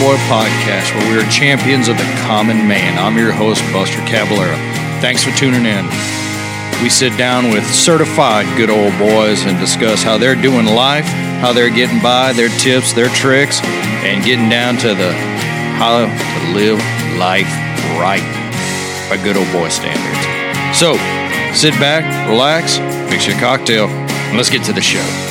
[0.00, 2.98] Boy podcast, where we are champions of the common man.
[2.98, 4.56] I'm your host, Buster Caballero.
[5.02, 5.84] Thanks for tuning in.
[6.82, 11.52] We sit down with certified good old boys and discuss how they're doing life, how
[11.52, 13.60] they're getting by, their tips, their tricks,
[14.02, 15.12] and getting down to the
[15.76, 16.78] how to live
[17.18, 17.52] life
[18.00, 18.24] right
[19.10, 20.78] by good old boy standards.
[20.78, 20.94] So,
[21.52, 22.78] sit back, relax,
[23.10, 25.29] mix your cocktail, and let's get to the show.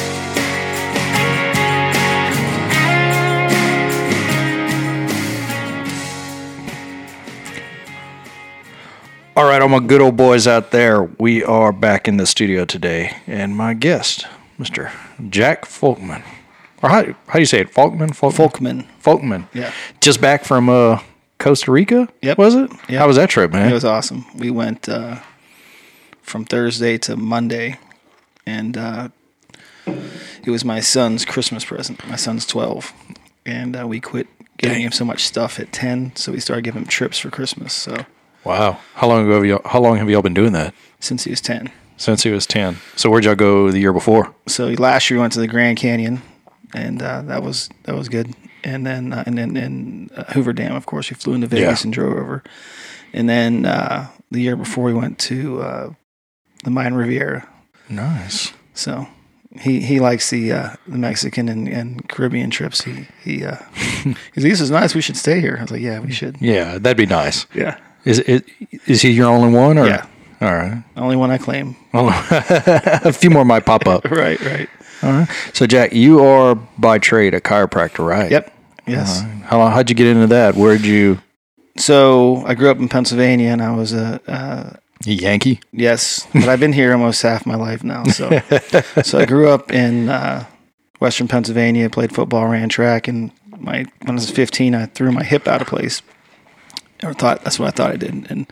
[9.39, 12.65] All right, all my good old boys out there, we are back in the studio
[12.65, 14.25] today, and my guest,
[14.59, 14.91] Mr.
[15.29, 16.25] Jack Folkman.
[16.83, 17.71] Or how, how do you say it?
[17.73, 18.09] Folkman?
[18.09, 18.85] Folkman.
[19.01, 19.47] Folkman.
[19.53, 19.71] Yeah.
[20.01, 20.99] Just back from uh,
[21.37, 22.09] Costa Rica?
[22.21, 22.37] Yep.
[22.37, 22.69] Was it?
[22.89, 23.71] Yeah, How was that trip, man?
[23.71, 24.25] It was awesome.
[24.35, 25.21] We went uh,
[26.21, 27.79] from Thursday to Monday,
[28.45, 29.07] and uh,
[29.87, 32.05] it was my son's Christmas present.
[32.09, 32.91] My son's 12,
[33.45, 34.85] and uh, we quit giving Dang.
[34.87, 37.71] him so much stuff at 10, so we started giving him trips for Christmas.
[37.71, 38.05] So
[38.43, 38.79] wow.
[38.95, 40.73] How long ago have you how long have y'all been doing that?
[41.01, 41.71] since he was 10.
[41.95, 42.77] Since he was 10.
[42.97, 44.33] So where'd y'all go the year before?
[44.47, 46.21] So last year we went to the Grand Canyon,
[46.73, 48.33] and uh, that was that was good.
[48.63, 51.81] And then uh, and then in uh, Hoover Dam, of course, we flew into Vegas
[51.81, 51.87] Yeah.
[51.87, 52.43] and drove over.
[53.13, 55.89] And then uh, the year before we went to uh,
[56.63, 57.47] the Mayan Riviera.
[57.89, 58.53] Nice.
[58.73, 59.07] So
[59.59, 62.81] he he likes the uh, the Mexican and, and Caribbean trips.
[62.83, 63.57] He he uh,
[64.33, 64.93] he's this is nice.
[64.93, 65.55] We should stay here.
[65.57, 66.37] I was like, yeah, we should.
[66.41, 67.45] Yeah, that'd be nice.
[67.53, 68.45] Yeah, Is it
[68.87, 70.05] is he your only one or Yeah.
[70.41, 70.83] All right.
[70.95, 71.75] only one I claim.
[71.93, 74.05] a few more might pop up.
[74.09, 74.69] Right, right.
[75.03, 75.29] All right.
[75.53, 78.31] So Jack, you are by trade a chiropractor, right?
[78.31, 78.53] Yep.
[78.87, 79.21] Yes.
[79.43, 80.55] How how'd you get into that?
[80.55, 81.19] Where'd you
[81.77, 85.59] So I grew up in Pennsylvania, and I was a uh, you Yankee?
[85.71, 88.03] yes, but I've been here almost half my life now.
[88.05, 88.29] So
[89.03, 90.45] so I grew up in uh,
[90.99, 95.23] Western Pennsylvania, played football, ran track, and my when I was 15, I threw my
[95.23, 96.01] hip out of place.
[97.03, 98.45] Or thought that's what I thought I did, and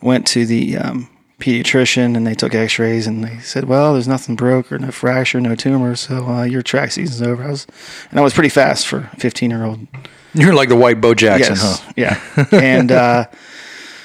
[0.00, 1.08] went to the um,
[1.40, 5.40] pediatrician, and they took X-rays, and they said, "Well, there's nothing broke or no fracture,
[5.40, 7.66] no tumor, so uh, your track season's over." I was,
[8.10, 9.86] and I was pretty fast for a 15 year old
[10.34, 11.80] You're like the white Bo Jackson, yes.
[11.80, 11.92] huh?
[11.96, 12.46] Yeah.
[12.52, 13.26] and uh,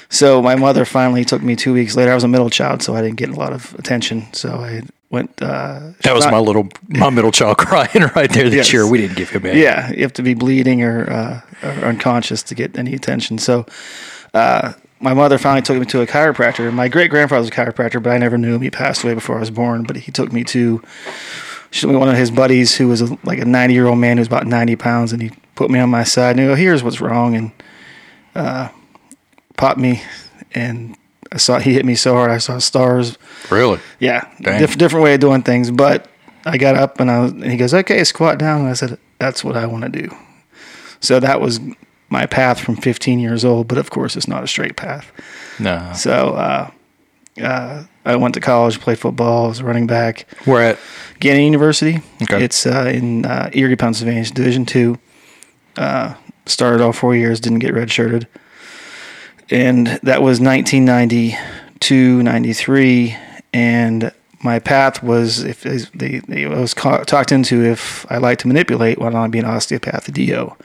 [0.08, 2.10] so my mother finally took me two weeks later.
[2.10, 4.32] I was a middle child, so I didn't get a lot of attention.
[4.32, 5.30] So I went.
[5.42, 8.72] Uh, That was not- my little my middle child crying right there this Yes.
[8.72, 8.86] year.
[8.86, 9.60] We didn't give him any.
[9.62, 13.38] Yeah, you have to be bleeding or, uh, or unconscious to get any attention.
[13.38, 13.66] So
[14.34, 16.72] uh, my mother finally took me to a chiropractor.
[16.72, 18.62] My great grandfather was a chiropractor, but I never knew him.
[18.62, 19.82] He passed away before I was born.
[19.82, 20.82] But he took me to.
[21.72, 23.98] She took me one of his buddies who was a, like a 90 year old
[23.98, 26.46] man who was about 90 pounds, and he put me on my side and he
[26.46, 27.52] go, "Here's what's wrong," and
[28.34, 28.68] uh,
[29.56, 30.02] popped me,
[30.54, 30.96] and
[31.32, 33.16] I saw he hit me so hard I saw stars.
[33.50, 33.78] Really?
[34.00, 35.70] Yeah, diff- different way of doing things.
[35.70, 36.08] But
[36.44, 38.98] I got up and I was, and he goes, "Okay, squat down." And I said,
[39.18, 40.14] "That's what I want to do."
[41.00, 41.60] So that was
[42.08, 43.68] my path from 15 years old.
[43.68, 45.12] But of course, it's not a straight path.
[45.58, 45.92] No.
[45.94, 46.70] So uh,
[47.40, 50.26] uh, I went to college, played football, was a running back.
[50.46, 50.78] We're at
[51.20, 52.00] Gannon University.
[52.22, 52.42] Okay.
[52.42, 54.98] It's uh, in uh, Erie, Pennsylvania, Division two.
[55.76, 56.14] Uh,
[56.46, 58.26] started all four years, didn't get redshirted,
[59.50, 63.16] and that was 1992, 93,
[63.52, 64.12] and
[64.42, 68.48] my path was if they, they I was ca- talked into if I like to
[68.48, 70.56] manipulate, why don't I be an osteopath, a DO,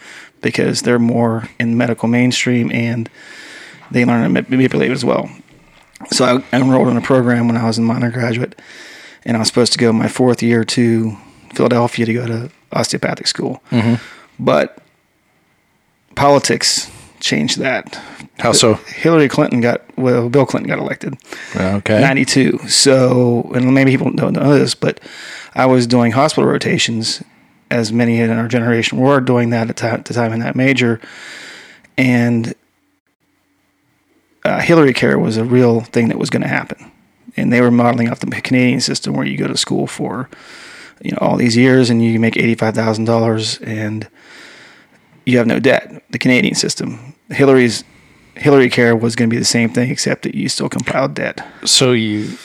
[0.42, 3.10] because they're more in medical mainstream and
[3.92, 5.30] they learn to manipulate as well.
[6.12, 8.60] So I I enrolled in a program when I was in my undergraduate,
[9.26, 11.18] and I was supposed to go my fourth year to
[11.54, 13.62] Philadelphia to go to osteopathic school.
[13.72, 13.96] Mm-hmm.
[14.40, 14.78] But
[16.16, 16.90] politics
[17.20, 18.00] changed that.
[18.40, 18.76] how so?
[18.76, 21.16] Hillary Clinton got well, Bill Clinton got elected.
[21.56, 22.02] Okay.
[22.02, 22.68] 92.
[22.68, 25.00] So, and maybe people don't know this, but
[25.56, 27.24] I was doing hospital rotations,
[27.72, 31.00] as many in our generation were doing that at the time in that major.
[31.98, 32.54] And
[34.44, 36.92] uh, Hillary Care was a real thing that was going to happen.
[37.38, 40.30] And they were modeling off the Canadian system where you go to school for,
[41.02, 44.08] you know, all these years and you make $85,000 and
[45.26, 46.04] you have no debt.
[46.12, 47.15] The Canadian system.
[47.30, 47.84] Hillary's
[48.36, 51.46] Hillary Care was going to be the same thing, except that you still compiled debt.
[51.66, 52.38] So you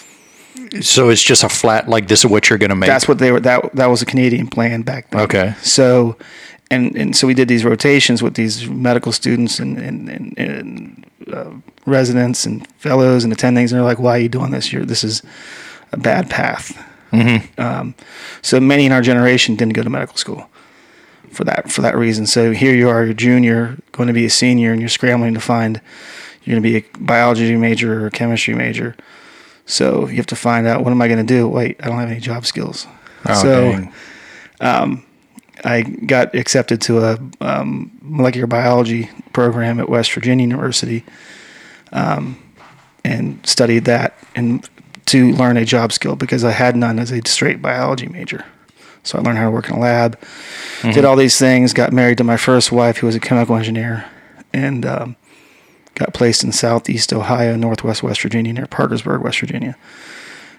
[0.80, 2.88] so it's just a flat like this is what you're gonna make.
[2.88, 3.40] That's what they were.
[3.40, 5.22] That that was a Canadian plan back then.
[5.22, 5.54] Okay.
[5.62, 6.16] So,
[6.70, 11.06] and and so we did these rotations with these medical students and and, and, and
[11.32, 11.50] uh,
[11.86, 14.72] residents and fellows and attendings, and they're like, "Why are you doing this?
[14.72, 15.22] You're this is
[15.92, 16.76] a bad path."
[17.12, 17.60] Mm-hmm.
[17.60, 17.94] Um,
[18.42, 20.48] so many in our generation didn't go to medical school
[21.30, 22.26] for that for that reason.
[22.26, 25.34] So here you are, you're a junior, going to be a senior, and you're scrambling
[25.34, 25.80] to find
[26.44, 28.96] you're going to be a biology major or a chemistry major.
[29.66, 31.46] So you have to find out what am I going to do?
[31.46, 32.86] Wait, I don't have any job skills.
[33.28, 35.04] Oh, so dang.
[35.64, 41.04] I got accepted to a um, molecular biology program at West Virginia University,
[41.92, 42.38] um,
[43.04, 44.68] and studied that and
[45.06, 48.44] to learn a job skill because I had none as a straight biology major.
[49.02, 50.18] So I learned how to work in a lab,
[50.82, 54.04] did all these things, got married to my first wife, who was a chemical engineer,
[54.52, 55.16] and um,
[55.94, 59.76] got placed in southeast Ohio, northwest West Virginia, near Parkersburg, West Virginia.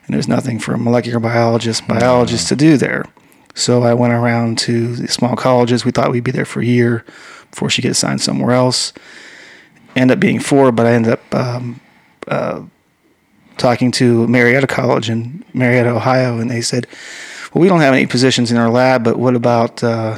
[0.06, 3.06] And there's nothing for a molecular biologist, biologist to do there.
[3.54, 5.86] So I went around to the small colleges.
[5.86, 7.06] We thought we'd be there for a year
[7.52, 8.94] before she get assigned somewhere else.
[9.96, 11.82] Ended up being four, but I ended up um,
[12.28, 12.64] uh,
[13.58, 16.88] talking to Marietta College in Marietta, Ohio, and they said,
[17.54, 20.18] "Well, we don't have any positions in our lab, but what about uh,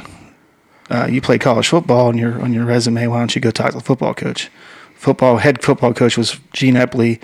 [0.90, 3.06] uh, you play college football on your on your resume?
[3.06, 4.50] Why don't you go talk to the football coach?"
[4.94, 7.20] Football head football coach was Gene Epley.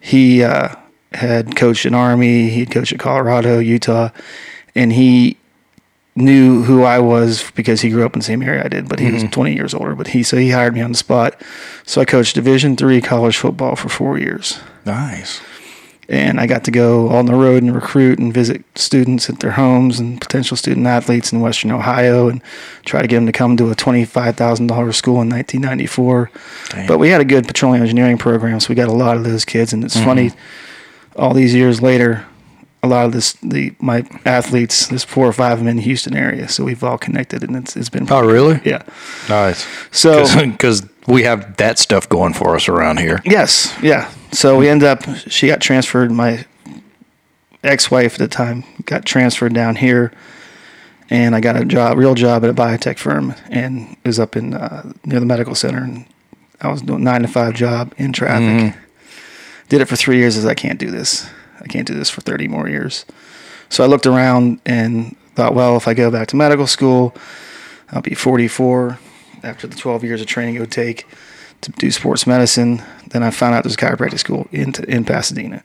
[0.00, 0.74] He uh,
[1.12, 2.50] had coached in Army.
[2.50, 4.10] He'd coached at Colorado, Utah,
[4.74, 5.38] and he
[6.16, 8.98] knew who I was because he grew up in the same area I did, but
[8.98, 9.94] he was 20 years older.
[9.94, 11.40] But he so he hired me on the spot.
[11.84, 15.40] So I coached Division three college football for four years, Nice.
[16.10, 19.52] And I got to go on the road and recruit and visit students at their
[19.52, 22.42] homes and potential student athletes in Western Ohio, and
[22.84, 26.30] try to get them to come to a twenty-five thousand dollars school in 1994.
[26.70, 26.86] Damn.
[26.86, 29.44] But we had a good petroleum engineering program, so we got a lot of those
[29.44, 30.04] kids, and it's mm-hmm.
[30.04, 30.32] funny.
[31.16, 32.26] All these years later,
[32.82, 35.82] a lot of this the my athletes there's four or five of them in the
[35.82, 38.60] Houston area so we've all connected and it's, it's been Oh, really?
[38.64, 38.82] yeah
[39.28, 39.66] Nice.
[39.90, 43.20] so Because we have that stuff going for us around here.
[43.24, 44.10] yes yeah.
[44.32, 46.46] So we end up she got transferred my
[47.62, 50.12] ex-wife at the time got transferred down here
[51.10, 54.54] and I got a job real job at a biotech firm and was up in
[54.54, 56.06] uh, near the medical center and
[56.60, 58.74] I was doing nine to five job in traffic.
[59.68, 61.28] Did it for three years as I can't do this.
[61.60, 63.06] I can't do this for 30 more years.
[63.68, 67.14] So I looked around and thought, well, if I go back to medical school,
[67.92, 68.98] I'll be 44
[69.42, 71.06] after the 12 years of training it would take
[71.62, 72.82] to do sports medicine.
[73.08, 75.62] Then I found out there's a chiropractic school in, in Pasadena.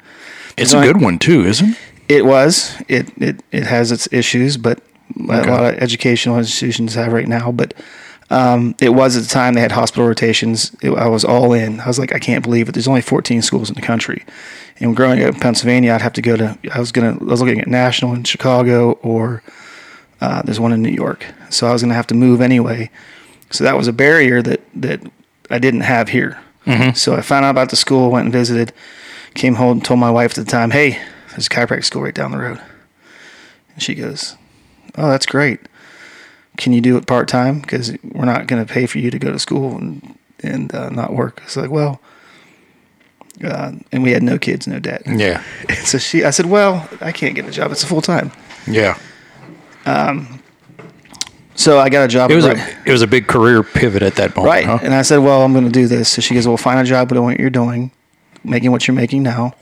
[0.57, 1.77] It's a good one too, isn't it?
[2.07, 2.75] It was.
[2.88, 4.81] It it, it has its issues, but
[5.19, 5.48] Okay.
[5.50, 7.51] a lot of educational institutions have right now.
[7.51, 7.74] But
[8.31, 10.75] um, it was at the time they had hospital rotations.
[10.81, 11.80] It, I was all in.
[11.80, 12.72] I was like, I can't believe it.
[12.74, 14.25] There's only 14 schools in the country,
[14.80, 16.57] and growing up in Pennsylvania, I'd have to go to.
[16.74, 17.13] I was gonna.
[17.22, 19.44] I was looking at National in Chicago, or
[20.22, 21.25] uh, there's one in New York.
[21.50, 22.89] So I was gonna have to move anyway.
[23.52, 25.02] So that was a barrier that that
[25.50, 26.40] I didn't have here.
[26.94, 28.74] So I found out about the school, went and visited,
[29.36, 31.00] came home and told my wife at the time, "Hey,
[31.30, 32.60] there's a chiropractic school right down the road."
[33.74, 34.36] And she goes,
[34.98, 35.60] "Oh, that's great.
[36.58, 37.60] Can you do it part time?
[37.60, 40.90] Because we're not going to pay for you to go to school and and uh,
[40.90, 42.02] not work." It's like, well,
[43.44, 45.04] uh, and we had no kids, no debt.
[45.06, 45.44] Yeah.
[45.86, 47.72] So she, I said, "Well, I can't get a job.
[47.72, 48.32] It's a full time."
[48.66, 48.98] Yeah.
[51.56, 52.31] So I got a job.
[52.31, 52.56] It was a
[52.86, 54.52] it was a big career pivot at that moment.
[54.54, 54.66] right.
[54.66, 54.80] huh?
[54.84, 56.84] And I said, "Well, I'm going to do this." So she goes, "Well, find a
[56.84, 57.92] job doing what you're doing,
[58.44, 59.56] making what you're making now."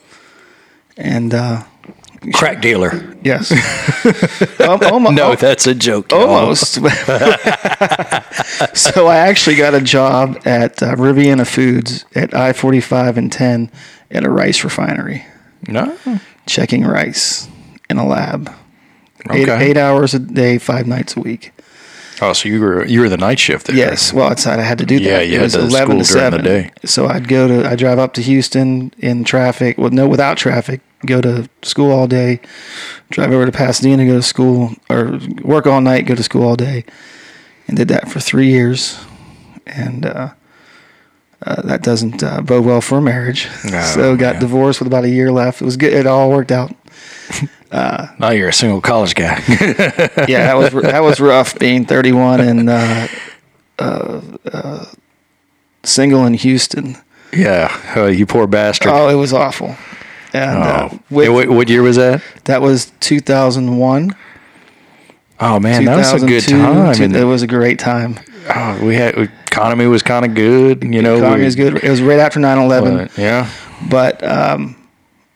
[0.97, 1.63] And uh,
[2.33, 3.15] Crack dealer.
[3.23, 3.51] yes,
[4.61, 6.11] um, almost, No, that's a joke.
[6.13, 6.73] almost.
[8.73, 13.71] so I actually got a job at uh, Riviana Foods at I-45 and 10
[14.11, 15.25] at a rice refinery,
[15.67, 15.97] No.
[16.45, 17.47] checking rice
[17.89, 18.51] in a lab.
[19.31, 19.69] Eight, Okay.
[19.71, 21.52] eight hours a day, five nights a week.
[22.23, 23.75] Oh, so you were you were the night shift there.
[23.75, 25.05] Yes, well, it's I had to do that.
[25.05, 26.43] Yeah, you it was eleven to seven.
[26.43, 26.71] day.
[26.85, 29.77] So I'd go to I drive up to Houston in traffic.
[29.77, 30.81] Well, no, without traffic.
[31.05, 32.39] Go to school all day.
[33.09, 36.55] Drive over to Pasadena, go to school, or work all night, go to school all
[36.55, 36.85] day,
[37.67, 39.03] and did that for three years.
[39.65, 40.29] And uh,
[41.45, 43.49] uh, that doesn't uh, bode well for a marriage.
[43.69, 44.39] No, so got yeah.
[44.39, 45.61] divorced with about a year left.
[45.61, 45.91] It was good.
[45.91, 46.73] It all worked out.
[47.71, 49.41] Now you're a single college guy.
[50.27, 53.07] Yeah, that was that was rough being 31 and uh,
[53.79, 54.85] uh, uh,
[55.83, 56.95] single in Houston.
[57.33, 57.69] yeah.
[57.95, 58.91] Oh, you poor bastard.
[58.93, 59.75] Oh, it was awful.
[60.33, 60.99] And uh, Oh.
[61.09, 62.21] with, what, what year was that?
[62.45, 64.15] that was 2001.
[65.39, 66.93] Oh man, that was a good time.
[66.95, 68.19] two- it was a great time.
[68.55, 70.83] oh, we had economy was kind of good.
[70.83, 71.83] You know, Economy we- was good.
[71.83, 73.49] It was right after 9/11, but, yeah.
[73.89, 74.75] but um,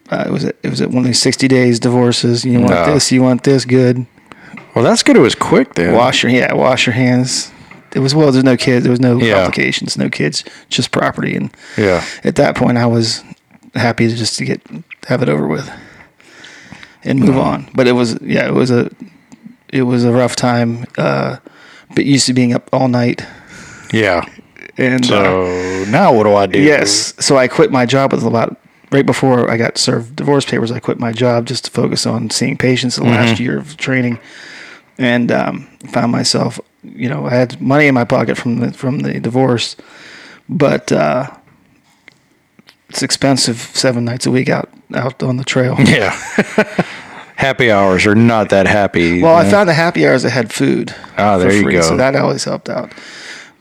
[0.09, 2.45] uh, was it was it was one of these 60 days divorces.
[2.45, 2.93] You want No.
[2.93, 4.05] this, you want this, good.
[4.75, 5.15] Well, that's good.
[5.17, 5.93] It was quick then.
[5.93, 7.51] Wash your yeah, wash your hands.
[7.95, 8.31] It was well.
[8.31, 8.83] There's no kids.
[8.83, 9.35] There was no Yeah.
[9.35, 9.97] complications.
[9.97, 10.43] No kids.
[10.69, 11.35] Just property.
[11.35, 12.03] And Yeah.
[12.23, 13.23] at that point, I was
[13.75, 14.61] happy to just to get
[15.07, 15.69] have it over with
[17.03, 17.67] and move on.
[17.73, 18.89] But it was yeah, it was a
[19.73, 20.85] it was a rough time.
[20.97, 21.37] Uh,
[21.95, 23.25] but used to being up all night
[23.93, 24.21] Yeah.
[24.77, 26.59] and uh, So now what do I do?
[26.59, 28.57] yes, so I quit my job with about
[28.91, 30.71] right before I got served divorce papers.
[30.71, 34.19] I quit my job just to focus on seeing patients the last year of training.
[34.97, 38.99] and um, found myself, you know, I had money in my pocket from the from
[38.99, 39.75] the divorce,
[40.49, 41.29] but uh,
[42.89, 45.75] it's expensive seven nights a week out out on the trail.
[45.79, 46.11] Yeah.
[47.35, 49.21] happy hours are not that happy.
[49.21, 50.95] Well, I found the happy hours that had food.
[51.17, 51.81] Ah, there for you go.
[51.81, 52.91] So that always helped out.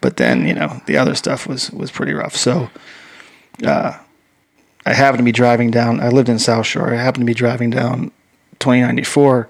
[0.01, 2.35] But then, you know, the other stuff was was pretty rough.
[2.37, 2.71] So,
[3.65, 3.99] uh,
[4.87, 6.01] I happened to be driving down.
[6.01, 6.95] I lived in South Shore.
[6.95, 8.13] I happened to be driving down
[8.61, 9.49] 2094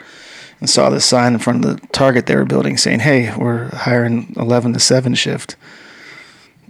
[0.60, 3.68] and saw this sign in front of the Target they were building saying, "Hey, we're
[3.68, 5.54] hiring 11 to 7 shift,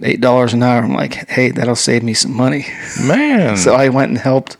[0.02, 2.66] eight dollars an hour." I'm like, "Hey, that'll save me some money."
[3.00, 3.56] man.
[3.64, 4.56] So I went and helped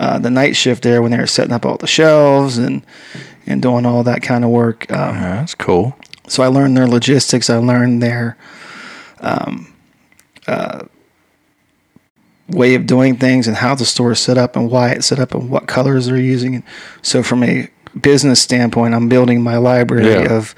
[0.00, 2.82] uh, the night shift there when they were setting up all the shelves and
[3.46, 4.90] and doing all that kind of work.
[4.90, 5.94] Um, Yeah, that's cool.
[6.28, 7.50] so I learned their logistics.
[7.50, 8.38] I learned their
[9.20, 9.70] um,
[10.46, 10.84] uh,
[12.50, 15.18] way of doing things and how the store is set up and why it's set
[15.18, 16.54] up and what colors they're using.
[16.56, 16.64] And
[17.02, 17.68] so from a
[18.00, 20.32] business standpoint, I'm building my library Yeah.
[20.36, 20.54] of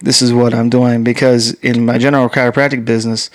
[0.00, 3.30] this is what I'm doing because in my general chiropractic business,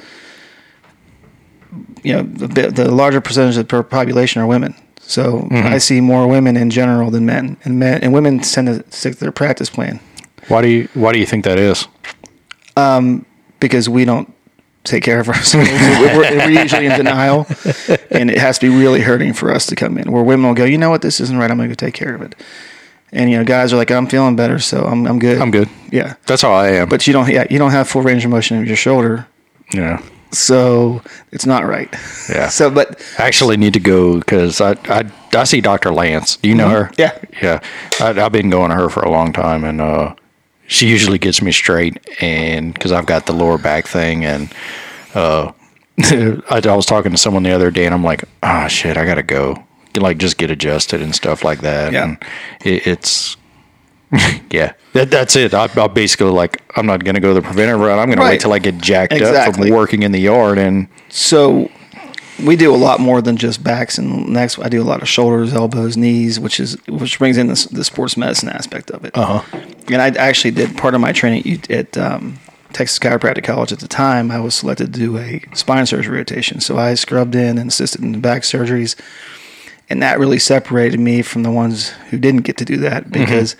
[2.03, 4.75] you know, the, the larger percentage of the population are women.
[5.00, 8.83] So I see more women in general than men, and men and women tend to
[8.91, 10.01] stick to their practice plan
[10.50, 11.88] Why do you Why do you think that is?
[12.75, 13.25] Um,
[13.62, 14.33] because we don't
[14.84, 15.69] take care of ourselves.
[15.72, 17.46] we're, we're usually in denial,
[18.12, 20.12] and it has to be really hurting for us to come in.
[20.12, 21.50] Where women will go, you know what, this isn't right.
[21.51, 22.36] I'm going to go take care of it.
[23.12, 25.39] And you know, guys are like, I'm feeling better, so I'm I'm good.
[25.41, 25.69] I'm good.
[25.91, 26.89] Yeah, That's how I am.
[26.89, 27.29] but you don't.
[27.29, 29.25] Yeah, you don't have full range of motion of your shoulder,
[29.74, 31.89] yeah, so it's not right.
[32.29, 32.50] yeah.
[32.57, 35.93] So, but I actually need to go because I, I I see Dr.
[35.93, 36.36] Lance.
[36.36, 36.89] Do you know her?
[36.98, 37.01] Mm-hmm.
[37.41, 37.60] Yeah.
[38.01, 38.05] yeah.
[38.05, 40.13] I, I've been going to her for a long time, and uh,
[40.67, 41.97] she usually gets me straight.
[42.21, 44.53] And because I've got the lower back thing, and
[45.15, 45.51] uh,
[46.00, 49.05] I, I was talking to someone the other day, and I'm like, ah, shit, I
[49.05, 49.63] gotta go.
[49.95, 51.91] Like, just get adjusted and stuff like that.
[51.93, 52.03] Yeah.
[52.03, 52.17] And
[52.63, 53.36] it, it's.
[54.51, 55.53] yeah, that, that's it.
[55.53, 58.00] I, I basically like I'm not gonna go the preventive route.
[58.00, 58.31] I'm gonna Right.
[58.31, 61.69] wait till I get jacked up from working in the yard, and so
[62.44, 64.60] we do a lot more than just backs and necks.
[64.60, 67.84] I do a lot of shoulders, elbows, knees, which is which brings in the, the
[67.84, 69.17] sports medicine aspect of it.
[69.17, 69.60] uh huh.
[69.89, 72.39] And I actually did part of my training at um,
[72.74, 74.32] Texas Chiropractic College at the time.
[74.32, 78.01] I was selected to do a spine surgery rotation, so I scrubbed in and assisted
[78.01, 78.96] in back surgeries,
[79.89, 83.56] and that really separated me from the ones who didn't get to do that because.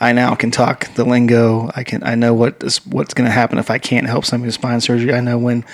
[0.00, 1.70] I now can talk the lingo.
[1.76, 2.02] I can.
[2.02, 4.80] I know what is, what's going to happen if I can't help somebody with spine
[4.80, 5.14] surgery.
[5.14, 5.64] I know when,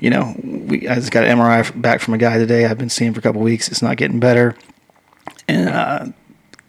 [0.00, 0.88] you know, we.
[0.88, 2.66] I just got an MRI back from a guy today.
[2.66, 3.68] I've been seeing for a couple weeks.
[3.68, 4.56] It's not getting better,
[5.48, 6.06] and uh,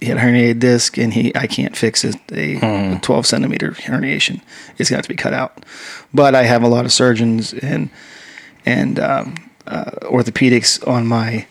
[0.02, 2.16] he had a herniated disc, and he I can't fix it.
[2.32, 4.42] A 12 centimeter herniation.
[4.78, 5.66] It's got to be cut out.
[6.14, 7.90] But I have a lot of surgeons and
[8.66, 9.36] and um,
[9.68, 11.48] uh, orthopedics on my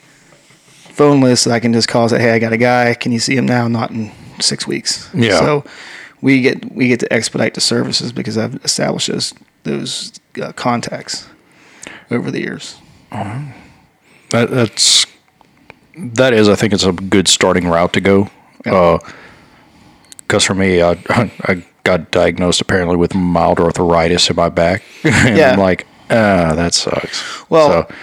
[0.94, 2.02] phone list that I can just call.
[2.02, 2.94] and Say, hey, I got a guy.
[2.94, 3.66] Can you see him now?
[3.68, 5.10] Not in six weeks.
[5.14, 5.38] Yeah.
[5.38, 5.64] So
[6.20, 11.26] we get we get to expedite the services because I've established those those uh, contacts
[12.10, 12.78] over the years.
[14.30, 15.06] That, that's
[15.96, 18.28] that is, I think, it's a good starting route to go.
[18.66, 18.98] Yeah.
[20.18, 20.92] Because for me, I
[21.42, 25.52] I got diagnosed apparently with mild arthritis in my back, and Yeah.
[25.52, 27.48] I'm like, ah, that sucks.
[27.50, 27.94] Well- So,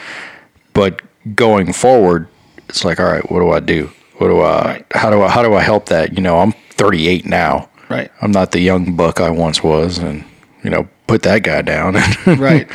[0.73, 1.01] but
[1.35, 2.27] going forward,
[2.69, 3.91] it's like, all right, what do I do?
[4.19, 4.65] What do I?
[4.65, 4.85] Right.
[4.91, 5.29] How do I?
[5.29, 6.13] How do I help that?
[6.15, 7.69] You know, I'm 38 now.
[7.89, 8.09] Right.
[8.21, 10.23] I'm not the young buck I once was, and
[10.63, 11.95] you know, put that guy down.
[12.25, 12.69] Right.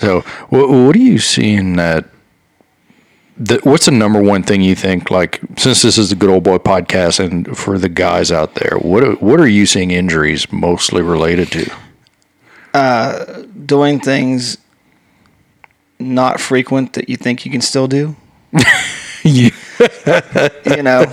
[0.00, 2.06] So, what, what are you seeing that?
[3.36, 5.10] The, what's the number one thing you think?
[5.10, 8.76] Like, since this is the Good Old Boy podcast, and for the guys out there,
[8.78, 13.46] what are, what are you seeing injuries mostly related to?
[13.66, 14.58] Doing things
[15.98, 18.16] not frequent that you think you can still do.
[19.22, 19.50] Yeah.
[20.64, 21.04] you know,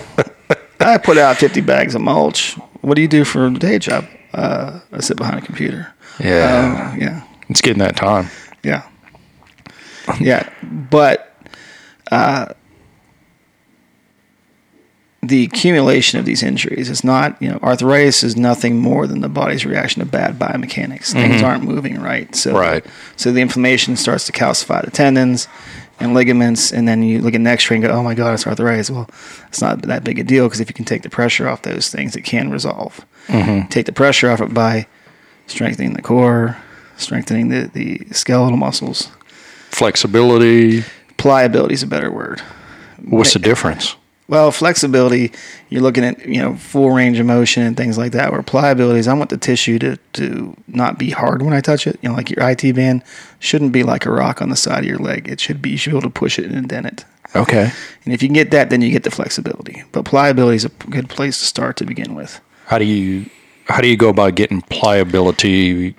[0.80, 2.54] I put out 50 bags of mulch.
[2.80, 4.06] What do you do for a day job?
[4.34, 5.94] Uh, I sit behind a computer.
[6.18, 8.30] Yeah, Uh, yeah, it's getting that time.
[8.68, 8.88] Yeah,
[10.20, 10.50] yeah.
[10.64, 11.34] But
[12.12, 12.54] uh,
[15.24, 19.30] the accumulation of these injuries is not, you know, arthritis is nothing more than the
[19.30, 21.12] body's reaction to bad biomechanics.
[21.12, 22.34] Things aren't moving right.
[22.36, 22.86] So, Right.
[23.16, 25.48] So the inflammation starts to calcify the tendons
[26.00, 28.46] and ligaments, and then you look at an X-ray and go, "Oh my God, it's
[28.46, 29.10] arthritis." Well,
[29.48, 31.90] it's not that big a deal because if you can take the pressure off those
[31.90, 33.04] things, it can resolve.
[33.70, 34.86] Take the pressure off it by
[35.48, 36.56] strengthening the core,
[36.98, 39.10] strengthening the, the skeletal muscles.
[39.70, 40.84] Flexibility.
[41.18, 42.42] Pliability is a better word.
[43.06, 43.96] What's the difference?
[44.30, 45.32] Well, flexibility,
[45.70, 48.32] you're looking at, you know, full range of motion and things like that.
[48.32, 51.88] Where pliability is I want the tissue to, to not be hard when I touch
[51.88, 51.98] it.
[52.02, 53.04] You know, like your IT band
[53.40, 55.30] shouldn't be like a rock on the side of your leg.
[55.30, 57.06] It should be, you should be able to push it and indent it.
[57.36, 57.72] Okay.
[58.04, 59.84] And if you can get that, then you get the flexibility.
[59.94, 62.42] But pliability is a good place to start to begin with.
[62.66, 63.30] How do you
[63.66, 65.96] how do you go about getting pliability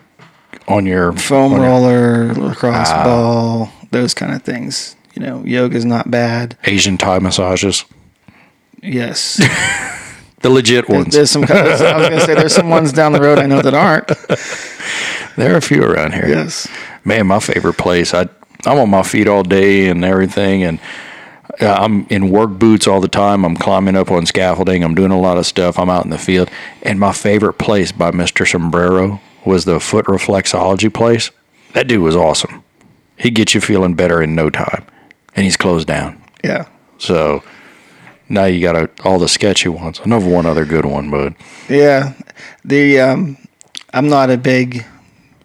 [0.68, 3.04] on your Foam on your roller, lacrosse Ah.
[3.04, 4.94] ball, those kind of things.
[5.14, 6.56] You know, yoga's not bad.
[6.64, 7.84] Asian Thai massages?
[8.82, 9.40] Yes.
[10.40, 11.16] The legit ones.
[11.16, 11.42] There's some.
[11.48, 14.06] I was going to say there's some ones down the road I know that aren't.
[15.36, 16.28] There are a few around here.
[16.28, 16.68] Yes.
[17.04, 18.14] Man, my favorite place.
[18.14, 18.28] I
[18.66, 20.78] I'm on my feet all day and everything, and
[21.60, 23.44] uh, I'm in work boots all the time.
[23.44, 24.82] I'm climbing up on scaffolding.
[24.84, 25.76] I'm doing a lot of stuff.
[25.78, 26.50] I'm out in the field,
[26.82, 31.30] and my favorite place by Mister Sombrero was the foot reflexology place.
[31.74, 32.62] That dude was awesome.
[33.16, 34.86] He gets you feeling better in no time,
[35.34, 36.22] and he's closed down.
[36.44, 36.68] Yeah.
[36.98, 37.42] So
[38.28, 40.00] now you got a, all the sketchy ones.
[40.04, 41.34] I know of one other good one, but
[41.68, 42.14] Yeah.
[42.64, 43.36] The um,
[43.92, 44.84] I'm not a big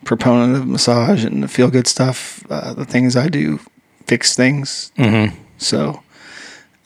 [0.05, 2.43] proponent of massage and the feel good stuff.
[2.49, 3.59] Uh, the things I do
[4.05, 4.91] fix things.
[4.97, 5.35] Mm-hmm.
[5.57, 6.03] So,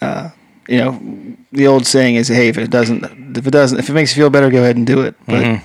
[0.02, 0.30] uh,
[0.68, 3.94] you know, the old saying is, "Hey, if it doesn't, if it doesn't, if it
[3.94, 5.62] makes you feel better, go ahead and do it." But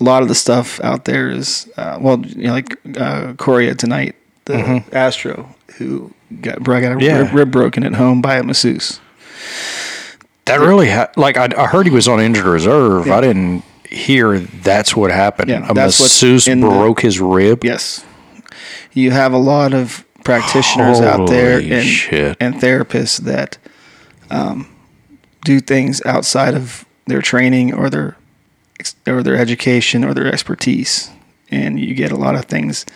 [0.00, 3.74] a lot of the stuff out there is, uh, well, you know, like uh, Correa
[3.74, 4.14] tonight,
[4.44, 7.18] the Astro who got, got a Yeah.
[7.22, 9.00] rib, rib broken at home by a masseuse.
[10.46, 13.08] that really ha- like I, I heard he was on injured reserve.
[13.10, 15.50] I didn't hear that's what happened.
[15.50, 17.64] Yeah, a masseuse in the- broke his rib.
[17.64, 18.04] Yes.
[18.92, 22.36] You have a lot of practitioners out there and, shit.
[22.40, 23.56] and therapists that
[24.30, 24.68] um,
[25.44, 28.16] do things outside of their training or their
[29.06, 31.10] or their education or their expertise,
[31.50, 32.86] and you get a lot of things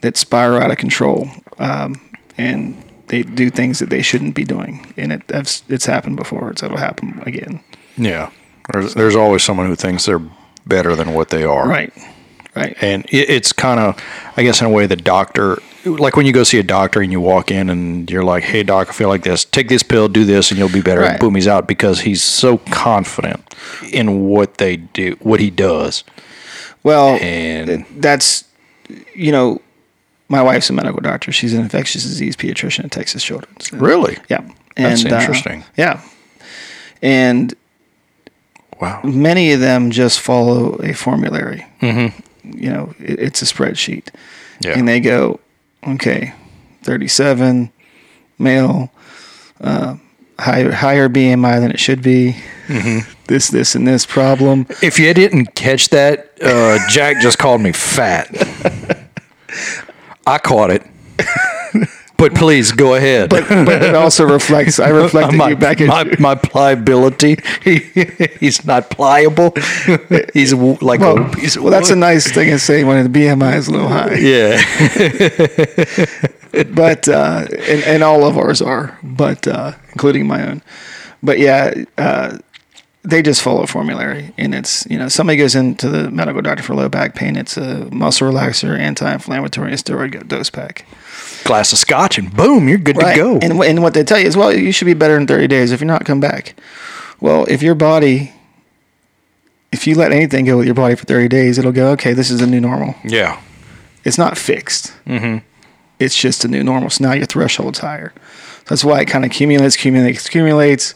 [0.00, 2.00] that spiral out of control, um,
[2.36, 2.76] and
[3.08, 5.22] they do things that they shouldn't be doing, and it
[5.68, 6.50] it's happened before.
[6.50, 7.60] It's it'll happen again.
[7.96, 8.30] Yeah,
[8.72, 10.22] there's there's always someone who thinks they're
[10.66, 11.68] better than what they are.
[11.68, 11.92] Right.
[12.56, 12.76] Right.
[12.80, 14.00] and it, it's kind of,
[14.36, 17.10] I guess, in a way, the doctor, like when you go see a doctor and
[17.10, 19.44] you walk in and you're like, "Hey, doc, I feel like this.
[19.44, 21.18] Take this pill, do this, and you'll be better." Right.
[21.20, 23.42] Boom, he's out because he's so confident
[23.92, 26.04] in what they do, what he does.
[26.84, 28.44] Well, And- that's
[29.14, 29.60] you know,
[30.28, 31.32] my wife's a medical doctor.
[31.32, 33.72] She's an infectious disease pediatrician at Texas Children's.
[33.72, 34.18] Really?
[34.28, 34.42] Yeah,
[34.76, 35.64] That's and, uh, interesting.
[35.76, 36.00] yeah,
[37.02, 37.52] and
[38.80, 39.00] Wow.
[39.04, 41.64] many of them just follow a formulary.
[41.80, 42.18] Mm-hmm.
[42.44, 44.08] You know, it, it's a spreadsheet,
[44.60, 44.78] Yeah.
[44.78, 45.40] and they go,
[45.86, 46.34] okay,
[46.82, 47.72] thirty-seven,
[48.38, 48.90] male,
[49.60, 49.96] uh,
[50.38, 52.36] higher higher BMI than it should be.
[52.66, 53.10] Mm-hmm.
[53.26, 54.66] This, this, and this problem.
[54.82, 58.28] If you didn't catch that, uh, Jack just called me fat.
[60.26, 60.82] I caught it.
[62.16, 63.30] But please go ahead.
[63.30, 64.78] But but it also reflects.
[64.78, 67.36] I reflected my, you back at my, my pliability.
[67.62, 67.78] He,
[68.40, 69.52] he's not pliable.
[70.32, 73.18] He's like Well, a piece of well, that's a nice thing to say when the
[73.18, 74.14] BMI is a little high.
[74.14, 74.60] yeah.
[76.72, 80.62] But uh, and, and all of ours are, but uh, including my own.
[81.20, 82.38] But yeah, uh,
[83.02, 86.74] they just follow formulary, and it's you know somebody goes into the medical doctor for
[86.76, 87.34] low back pain.
[87.34, 90.86] It's a muscle relaxer, anti-inflammatory, and steroid dose pack.
[91.44, 93.38] Glass of scotch and boom, you're good to go.
[93.38, 95.72] And and what they tell you is, well, you should be better in 30 days.
[95.72, 96.54] If you're not, come back.
[97.20, 98.32] Well, if your body,
[99.72, 102.30] if you let anything go with your body for 30 days, it'll go, okay, this
[102.30, 102.94] is a new normal.
[103.04, 103.40] yeah.
[104.04, 104.92] It's not fixed.
[105.06, 105.38] Mm-hmm.
[105.98, 106.90] It's just a new normal.
[106.90, 108.12] So now your threshold's higher.
[108.66, 110.94] That's why it kind of accumulates, accumulates, accumulates.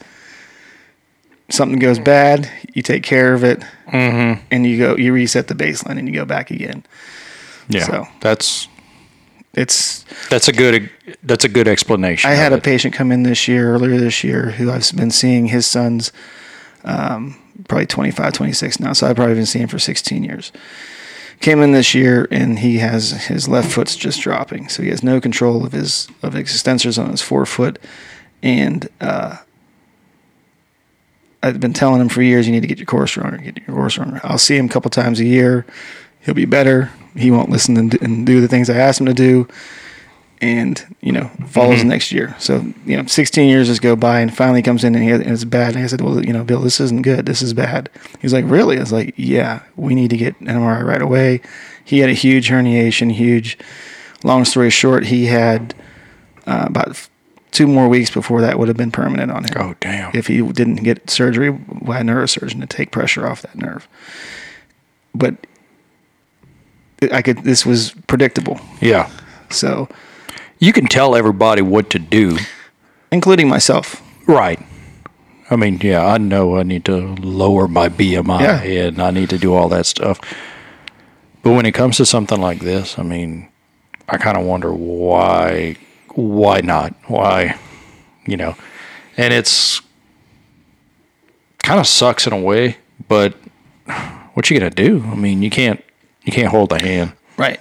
[1.50, 4.44] Something goes bad, you take care of it, Mm-hmm.
[4.50, 6.84] and you go, you reset the baseline, and you go back again.
[7.70, 7.84] Yeah.
[7.86, 8.68] So- That's
[9.58, 10.88] It's that's a good
[11.24, 12.30] that's a good explanation.
[12.30, 15.46] I had a patient come in this year, earlier this year, who I've been seeing
[15.46, 16.12] his son's
[16.84, 18.92] um, probably 25, 26 now.
[18.92, 20.52] So I've probably been seeing him for 16 years.
[21.40, 24.68] Came in this year and he has his left foot's just dropping.
[24.68, 27.80] So he has no control of his of his extensors on his forefoot.
[28.44, 29.38] And uh,
[31.42, 33.74] I've been telling him for years, you need to get your core stronger, get your
[33.74, 34.20] core stronger.
[34.22, 35.66] I'll see him a couple times a year.
[36.20, 36.92] He'll be better.
[37.16, 39.48] He won't listen and do, and do the things I asked him to do
[40.40, 41.88] and you know follows Mm-hmm.
[41.88, 42.36] next year.
[42.38, 45.26] So you know, 16 years just go by, and finally comes in and, he, and
[45.26, 45.74] it's bad.
[45.74, 47.26] And I said, "Well, you know, Bill, this isn't good.
[47.26, 47.90] This is bad."
[48.20, 51.40] He's like, "Really?" I was like, "Yeah, we need to get an MRI right away."
[51.84, 53.58] He had a huge herniation, huge.
[54.22, 55.74] Long story short, he had
[56.46, 57.08] uh, about
[57.50, 60.14] two more weeks before that would have been permanent on him Oh damn.
[60.14, 63.88] if he didn't get surgery by a neurosurgeon to take pressure off that nerve.
[65.14, 65.34] But
[67.12, 67.38] I could.
[67.44, 68.60] This was predictable.
[68.80, 69.08] yeah.
[69.50, 69.88] So,
[70.58, 72.38] You can tell everybody what to do.
[73.10, 74.02] including myself.
[74.26, 74.60] Right.
[75.50, 78.62] I mean, yeah, I know I need to lower my BMI Yeah.
[78.62, 80.20] and I need to do all that stuff.
[81.42, 83.48] But when it comes to something like this, I mean,
[84.08, 85.76] I kind of wonder why
[86.14, 86.94] why not?
[87.06, 87.56] Why,
[88.26, 88.54] you know.
[89.16, 89.80] And it's
[91.62, 92.76] kind of sucks in a way,
[93.08, 93.34] but
[94.34, 95.02] what you gonna do?
[95.10, 95.82] I mean, you can't
[96.28, 97.12] you can't hold the hand.
[97.36, 97.58] Right.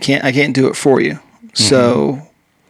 [0.00, 1.18] Can't I can't do it for you.
[1.54, 2.12] So,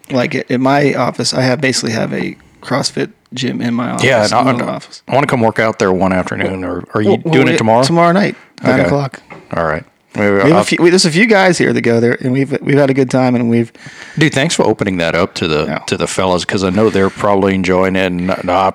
[0.07, 0.15] mm-hmm.
[0.15, 4.05] like at, at my office, I have basically have a CrossFit gym in my office.
[4.05, 5.03] Yeah, and in I, the office.
[5.09, 6.65] I want to come work out there one afternoon.
[6.65, 7.83] Or are you Well, well, doing we- it tomorrow?
[7.83, 8.87] Tomorrow night, nine Okay.
[8.87, 9.23] o'clock.
[9.55, 9.85] All right.
[10.15, 12.33] Maybe We have I'll- few, we, there's a few guys here that go there, and
[12.33, 13.73] we've we've had a good time, and we've
[14.19, 15.79] Dude, thanks for opening that up to the Yeah.
[15.87, 18.73] to the fellas because I know they're probably enjoying it, and I,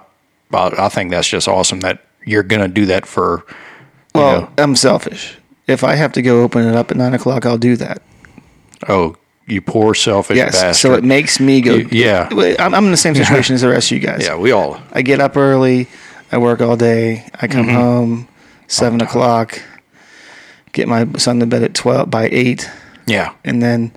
[0.53, 3.45] I, I think that's just awesome that you're gonna do that for.
[4.13, 5.37] Well, know, I'm selfish.
[5.67, 8.01] If I have to go open it up at nine o'clock, I'll do that.
[8.87, 9.15] oh,
[9.47, 10.75] you poor selfish Yes, bastard.
[10.75, 11.75] so it makes me go.
[11.77, 12.29] Y- yeah.
[12.59, 14.23] I'm, I'm in the same situation as the rest of you guys.
[14.23, 14.79] yeah, we all.
[14.91, 15.87] I get up early.
[16.31, 17.27] I work all day.
[17.39, 17.75] I come Mm-hmm.
[17.75, 18.27] home
[18.67, 19.61] seven o'clock.
[20.71, 22.69] Get my son to bed at twelve by eight,
[23.07, 23.91] Yeah, and then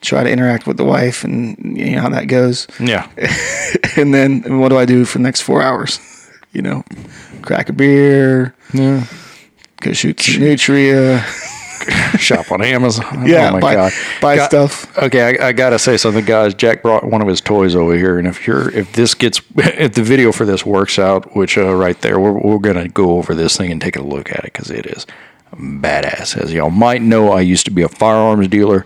[0.00, 2.66] try to interact with the wife, and you know how that goes.
[2.80, 3.06] yeah,
[3.96, 5.98] and then what do I do for the next four hours?
[6.52, 6.82] You know,
[7.42, 9.04] crack a beer, yeah.
[9.80, 11.24] Go shoot some nutria.
[12.18, 13.26] Shop on Amazon.
[13.26, 14.98] Yeah, oh my buy, god, buy Got- stuff.
[14.98, 16.52] Okay, I, I gotta say something, guys.
[16.54, 19.94] Jack brought one of his toys over here, and if you're if this gets if
[19.94, 23.34] the video for this works out, which uh, right there, we're we're gonna go over
[23.34, 25.06] this thing and take a look at it because it is
[25.54, 26.36] badass.
[26.36, 28.84] As y'all might know, I used to be a firearms dealer.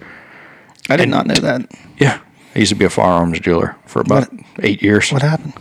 [0.88, 1.68] I did not know that.
[1.98, 2.20] Yeah,
[2.54, 5.10] I used to be a firearms dealer for about What- eight years.
[5.12, 5.54] What happened?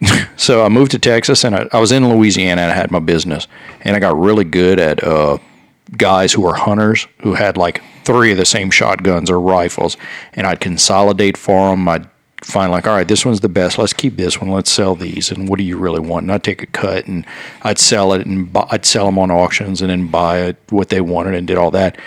[0.38, 2.98] So I moved to Texas, and I, I was in Louisiana, and I had my
[2.98, 3.48] business,
[3.80, 5.38] and I got really good at uh,
[5.96, 9.96] guys who were hunters who had like three of the same shotguns or rifles,
[10.34, 11.88] and I'd consolidate for them.
[11.88, 12.06] I'd
[12.42, 13.78] find like, all right, this one's the best.
[13.78, 14.50] Let's keep this one.
[14.50, 15.30] Let's sell these.
[15.30, 16.24] And what do you really want?
[16.24, 17.24] And I'd take a cut, and
[17.62, 20.90] I'd sell it, and buy, I'd sell them on auctions, and then buy it, what
[20.90, 21.98] they wanted, and did all that.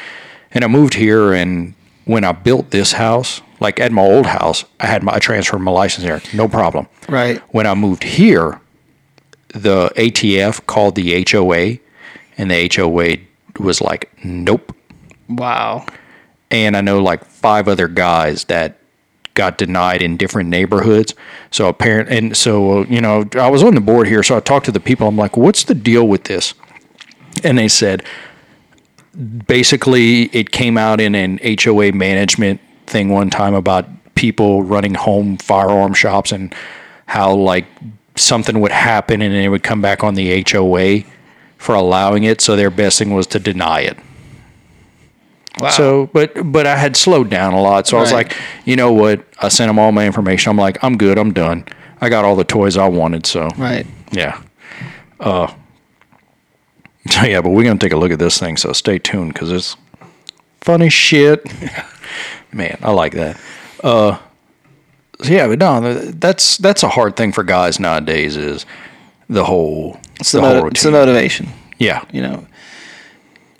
[0.51, 1.73] And I moved here, and
[2.05, 5.59] when I built this house, like at my old house, I had my I transferred
[5.59, 6.87] my license there, no problem.
[7.07, 7.39] Right.
[7.53, 8.59] When I moved here,
[9.49, 11.79] the ATF called the HOA,
[12.37, 13.17] and the HOA
[13.59, 14.75] was like, nope.
[15.27, 15.85] Wow.
[16.51, 18.77] And I know like five other guys that
[19.33, 21.13] got denied in different neighborhoods.
[21.51, 24.65] So apparent, and so you know, I was on the board here, so I talked
[24.65, 25.07] to the people.
[25.07, 26.53] I'm like, what's the deal with this?
[27.43, 28.03] And they said,
[29.47, 35.37] basically, it came out in an HOA management thing one time about people running home
[35.37, 36.53] firearm shops and
[37.05, 37.65] how like
[38.15, 41.01] something would happen and it would come back on the HOA
[41.57, 42.41] for allowing it.
[42.41, 43.97] So their best thing was to deny it.
[45.59, 45.69] Wow.
[45.69, 48.93] So, but but I had slowed down a lot, so I was like, you know
[48.93, 49.25] what?
[49.41, 50.51] I sent them all my information.
[50.51, 51.17] I'm like, I'm good.
[51.17, 51.65] I'm done.
[51.99, 53.25] I got all the toys I wanted.
[53.25, 53.85] So right.
[54.11, 54.41] yeah.
[55.19, 55.53] Uh.
[57.09, 58.55] So yeah, but we're gonna take a look at this thing.
[58.55, 59.75] So stay tuned because it's
[60.61, 61.45] funny shit.
[62.51, 63.39] Man, I like that.
[63.83, 64.17] Uh.
[65.21, 68.35] so yeah, but no, that's that's a hard thing for guys nowadays.
[68.37, 68.65] Is
[69.29, 71.49] the whole It's the, whole motiv- it's the motivation.
[71.77, 72.03] yeah.
[72.11, 72.45] You know.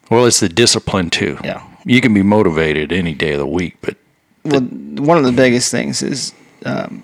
[0.10, 1.38] Well, it's the discipline too.
[1.43, 1.63] Yeah.
[1.86, 3.95] You can be motivated any day of the week, but
[4.43, 6.34] Well, one of the biggest things is
[6.65, 7.04] um,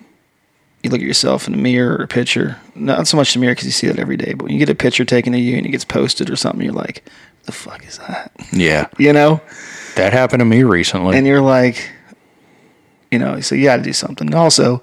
[0.84, 2.58] you look at yourself in a mirror or a picture.
[2.74, 4.70] Not so much the mirror because you see that every day, but when you get
[4.70, 7.04] a picture taken of you and it gets posted or something, you're like,
[7.44, 9.40] "The fuck is that?" yeah, You know,
[9.96, 11.18] that happened to me recently.
[11.18, 11.90] and you're like,
[13.12, 14.28] you know, so you got to do something.
[14.28, 14.80] And also,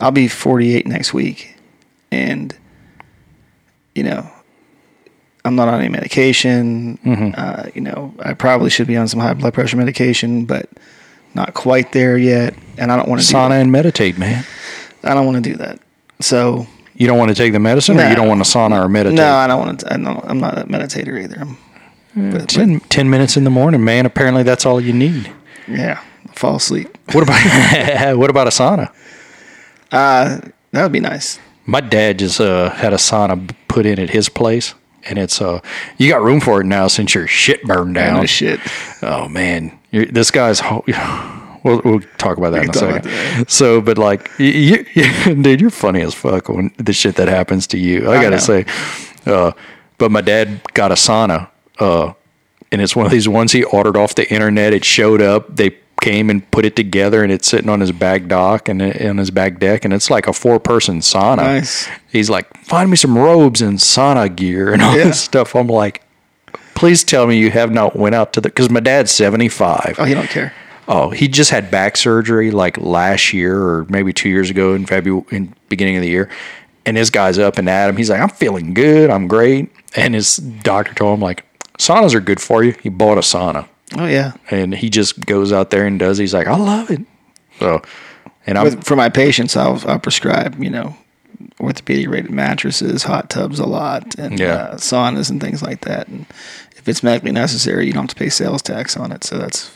[0.00, 1.56] I'll be 48 next week,
[2.10, 2.54] and
[3.94, 4.28] you know,
[5.44, 6.98] I'm not on any medication.
[7.36, 10.68] Uh, you know, I probably should be on some high blood pressure medication, but
[11.34, 12.54] not quite there yet.
[12.78, 14.44] And I don't want to do Sauna and meditate, man.
[15.02, 15.78] I don't want to do that.
[16.20, 18.88] So You don't want to take the medicine, or you don't want to sauna or
[18.88, 19.16] meditate.
[19.18, 19.92] no, I don't want to.
[19.92, 21.36] I don't, I'm not a meditator either.
[21.40, 21.56] I'm,
[22.16, 24.06] but, but, Ten, minutes in the morning, man.
[24.06, 25.30] Apparently, that's all you need.
[25.68, 26.00] yeah,
[26.34, 26.96] fall asleep.
[27.12, 28.90] What about what about a sauna?
[29.92, 30.40] Uh,
[30.72, 31.38] that would be nice.
[31.66, 34.74] My dad just uh, had a sauna put in at his place,
[35.04, 35.60] and it's uh,
[35.98, 38.20] you got room for it now since your shit burned down.
[38.20, 38.60] No shit.
[39.02, 40.60] Oh man, You're, this guy's.
[40.60, 40.84] Ho-
[41.64, 43.48] we'll we'll talk about that in a second.
[43.50, 47.66] So, but like, you, you, dude, you're funny as fuck when the shit that happens
[47.68, 48.08] to you.
[48.08, 48.36] I I gotta know.
[48.38, 48.64] say,
[49.26, 49.52] uh,
[49.98, 51.48] but my dad got a sauna,
[51.78, 52.12] uh,
[52.72, 54.72] and it's one of these ones he ordered off the internet.
[54.74, 55.54] It showed up.
[55.56, 59.16] They came and put it together, and it's sitting on his back dock and on
[59.18, 61.36] his back deck, and it's like a four person sauna.
[61.38, 61.88] Nice.
[62.10, 65.04] He's like, find me some robes and sauna gear and all Yeah.
[65.04, 65.54] this stuff.
[65.54, 66.02] I'm like,
[66.74, 69.96] please tell me you have not went out to the because my dad's 75.
[69.98, 70.52] Oh, he don't care.
[70.88, 74.86] Oh, he just had back surgery like last year or maybe two years ago in
[74.86, 76.28] February, in beginning of the year.
[76.84, 77.96] And this guy's up and at him.
[77.96, 79.10] He's like, I'm feeling good.
[79.10, 79.68] I'm great.
[79.96, 81.44] And his doctor told him like,
[81.78, 82.74] saunas are good for you.
[82.82, 84.32] He bought a sauna Oh yeah.
[84.50, 86.18] and he just goes out there and does.
[86.18, 87.00] He's like, I love it.
[87.60, 87.82] So,
[88.46, 90.96] and I'm With, for my patients, I'll, I'll prescribe, you know,
[91.60, 94.54] orthopedic rated mattresses, hot tubs a lot, and Yeah.
[94.54, 96.08] uh, saunas and things like that.
[96.08, 96.26] And
[96.76, 99.24] if it's medically necessary, you don't have to pay sales tax on it.
[99.24, 99.70] So that's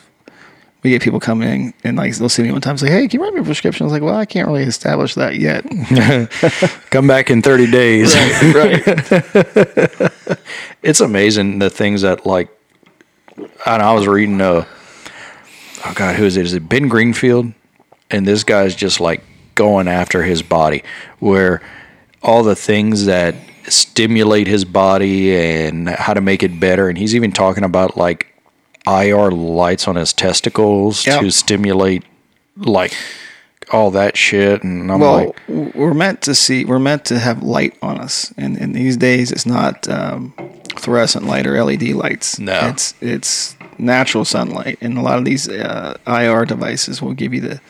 [0.82, 3.06] we get people coming in and like they'll see me one time and say, "Hey,
[3.06, 5.36] can you write me a prescription?" I was like, "Well, I can't really establish that
[5.36, 5.64] yet."
[6.90, 8.14] Come back in 30 days.
[8.54, 8.82] right.
[10.82, 12.48] it's amazing the things that like
[13.66, 14.64] and I was reading uh
[15.86, 17.52] oh god who is it is it Ben Greenfield
[18.10, 19.22] and this guy's just like
[19.54, 20.82] going after his body
[21.18, 21.62] where
[22.22, 23.34] all the things that
[23.68, 28.26] stimulate his body and how to make it better and he's even talking about like
[28.86, 31.20] IR lights on his testicles Yeah.
[31.20, 32.04] to stimulate
[32.56, 32.94] like
[33.72, 37.42] all that shit and I'm well, like we're meant to see, we're meant to have
[37.42, 40.32] light on us, and, in these days it's not um,
[40.76, 42.38] fluorescent light or LED lights.
[42.38, 42.58] No.
[42.68, 47.40] it's it's natural sunlight, and a lot of these uh, IR devices will give you
[47.40, 47.60] the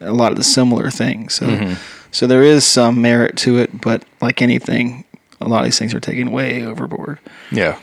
[0.00, 1.34] a lot of the similar things.
[1.34, 1.74] So, Mm-hmm.
[2.10, 5.04] so there is some merit to it, but like anything,
[5.40, 7.18] a lot of these things are taken way overboard.
[7.52, 7.78] yeah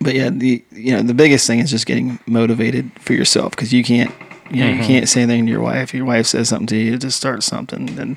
[0.00, 3.72] But yeah, the you know the biggest thing is just getting motivated for yourself because
[3.72, 4.10] you can't
[4.50, 4.80] you know Mm-hmm.
[4.80, 5.94] you can't say anything to your wife.
[5.94, 8.16] Your wife says something to you to just start something, then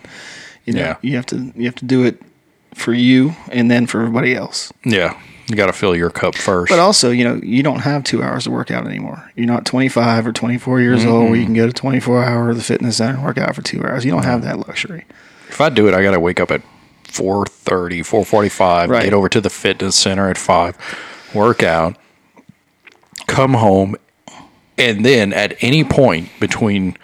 [0.65, 0.95] you know Yeah.
[1.01, 2.21] you have to you have to do it
[2.75, 4.71] for you and then for everybody else.
[4.85, 8.03] yeah you got to fill your cup first But also, you know, you don't have
[8.03, 9.31] two hours to work out anymore.
[9.35, 12.57] You're not 25 or 24 years old where you can go to 24 hour of
[12.57, 14.05] the fitness center and work out for two hours.
[14.05, 15.05] You don't have that luxury.
[15.49, 16.61] If I do it, I got to wake up at
[17.05, 19.03] 4.30, 4.45, Right.
[19.05, 20.75] get over to the fitness center at 5,
[21.33, 21.97] work out,
[23.27, 23.95] come home,
[24.77, 26.97] and then at any point between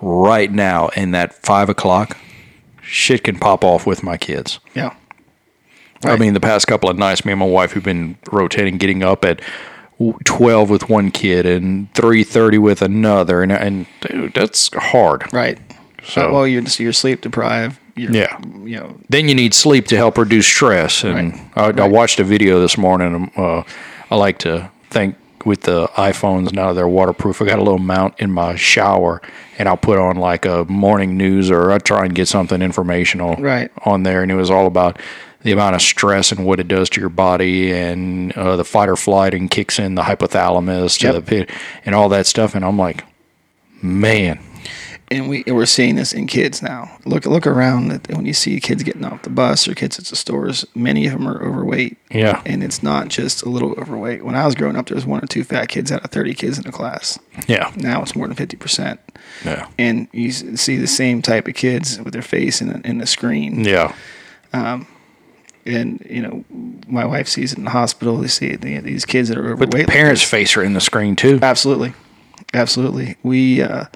[0.00, 2.16] right now and that 5 o'clock,
[2.82, 4.58] shit can pop off with my kids.
[4.74, 4.94] Yeah.
[6.04, 9.04] I mean, the past couple of nights, me and my wife have been rotating, getting
[9.04, 9.40] up at
[10.24, 13.42] 12 with one kid and 3.30 with another.
[13.42, 15.32] And, and dude, that's hard.
[15.32, 15.60] Right.
[16.04, 17.78] So- Uh, well, you're just you're sleep deprived.
[17.94, 18.38] You're, Yeah.
[18.64, 18.96] You know.
[19.10, 21.04] then you need sleep to help reduce stress.
[21.04, 21.90] And I, I Right.
[21.90, 23.30] watched a video this morning.
[23.36, 23.62] Uh,
[24.10, 27.42] I like to think with the iPhones now they're waterproof.
[27.42, 29.20] I got a little mount in my shower,
[29.58, 33.34] and I'll put on like a morning news or I try and get something informational
[33.36, 33.70] Right.
[33.84, 34.22] on there.
[34.22, 34.98] And it was all about
[35.42, 38.88] the amount of stress and what it does to your body, and uh, the fight
[38.88, 41.14] or flight, and kicks in the hypothalamus to Yep.
[41.16, 41.50] the pit,
[41.84, 42.54] and all that stuff.
[42.54, 43.02] And I'm like,
[43.82, 44.38] man,
[45.10, 46.96] and we we're seeing this in kids now.
[47.04, 50.06] Look look around at, when you see kids getting off the bus or kids at
[50.06, 50.64] the stores.
[50.74, 51.98] Many of them are overweight.
[52.10, 52.42] Yeah.
[52.46, 54.24] and it's not just a little overweight.
[54.24, 56.34] When I was growing up, there was one or two fat kids out of thirty
[56.34, 57.18] kids in a class.
[57.46, 59.00] yeah, Now it's more than fifty percent,
[59.44, 62.98] yeah, and you see the same type of kids with their face in a, in
[62.98, 63.64] the screen.
[63.64, 63.94] yeah,
[64.52, 64.86] um,
[65.64, 66.44] And you know,
[66.86, 68.16] my wife sees it in the hospital.
[68.18, 69.70] They see it, these kids that are overweight.
[69.70, 71.38] but the parents' face are in the screen too.
[71.42, 71.94] Absolutely,
[72.54, 73.16] absolutely.
[73.22, 73.86] We, uh,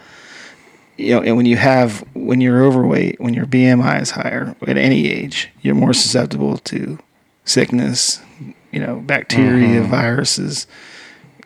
[0.96, 4.76] you know, and when you have when you're overweight, when your BMI is higher at
[4.78, 6.98] any age, you're more susceptible to
[7.44, 8.20] sickness.
[8.72, 10.66] You know, bacteria, viruses.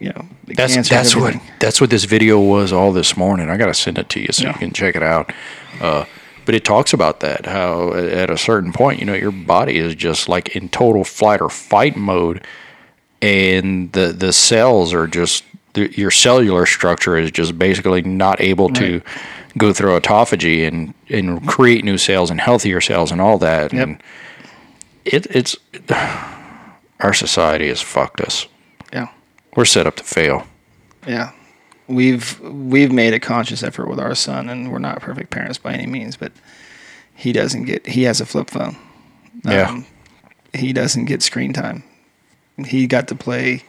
[0.01, 0.15] You know,
[0.51, 0.53] Mm-hmm.
[0.57, 3.49] That's cancer, that's what that's what this video was all this morning.
[3.51, 4.53] I got to send it to you so Yeah.
[4.55, 5.33] you can check it out.
[5.81, 6.07] Uh,
[6.45, 9.95] but it talks about that how at a certain point, you know, your body is
[9.95, 12.45] just like in total flight or fight mode,
[13.23, 18.69] and the the cells are just the, your cellular structure is just basically not able
[18.71, 19.01] to
[19.59, 23.73] go through autophagy and and create new cells and healthier cells and all that.
[23.73, 23.83] Yep.
[23.89, 24.03] And
[25.05, 25.57] it it's
[27.01, 28.47] our society has fucked us.
[28.93, 29.09] Yeah,
[29.57, 30.47] We're set up to fail.
[31.07, 31.33] yeah.
[31.89, 35.73] We've we've made a conscious effort with our son, and we're not perfect parents by
[35.75, 36.31] any means, but
[37.17, 37.85] he doesn't get.
[37.85, 38.77] He has a flip phone.
[39.45, 39.83] Um, Yeah.
[40.55, 41.83] he doesn't get screen time.
[42.65, 43.65] He got to play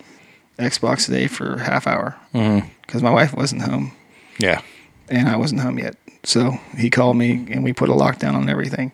[0.62, 2.68] Xbox today for a half hour mm-hmm.
[2.82, 3.92] because my wife wasn't home
[4.40, 4.62] Yeah.
[5.10, 5.96] and I wasn't home yet.
[6.24, 8.92] So he called me and we put a lockdown on everything.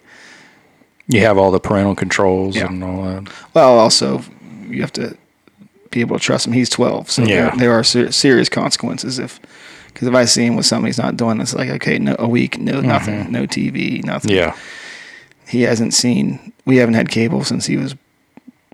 [1.07, 2.67] You have all the parental controls Yeah.
[2.67, 3.31] and all that.
[3.53, 4.23] Well, also
[4.69, 5.17] you have to
[5.91, 6.53] be able to trust him.
[6.53, 7.49] He's 12, so Yeah.
[7.49, 9.39] there, there are ser- serious consequences if
[9.87, 12.27] because if I see him with something he's not doing, it's like okay, no a
[12.27, 12.87] week, no mm-hmm.
[12.87, 14.31] nothing, no TV, nothing.
[14.31, 14.55] Yeah.
[15.47, 16.53] he hasn't seen.
[16.65, 17.95] We haven't had cable since he was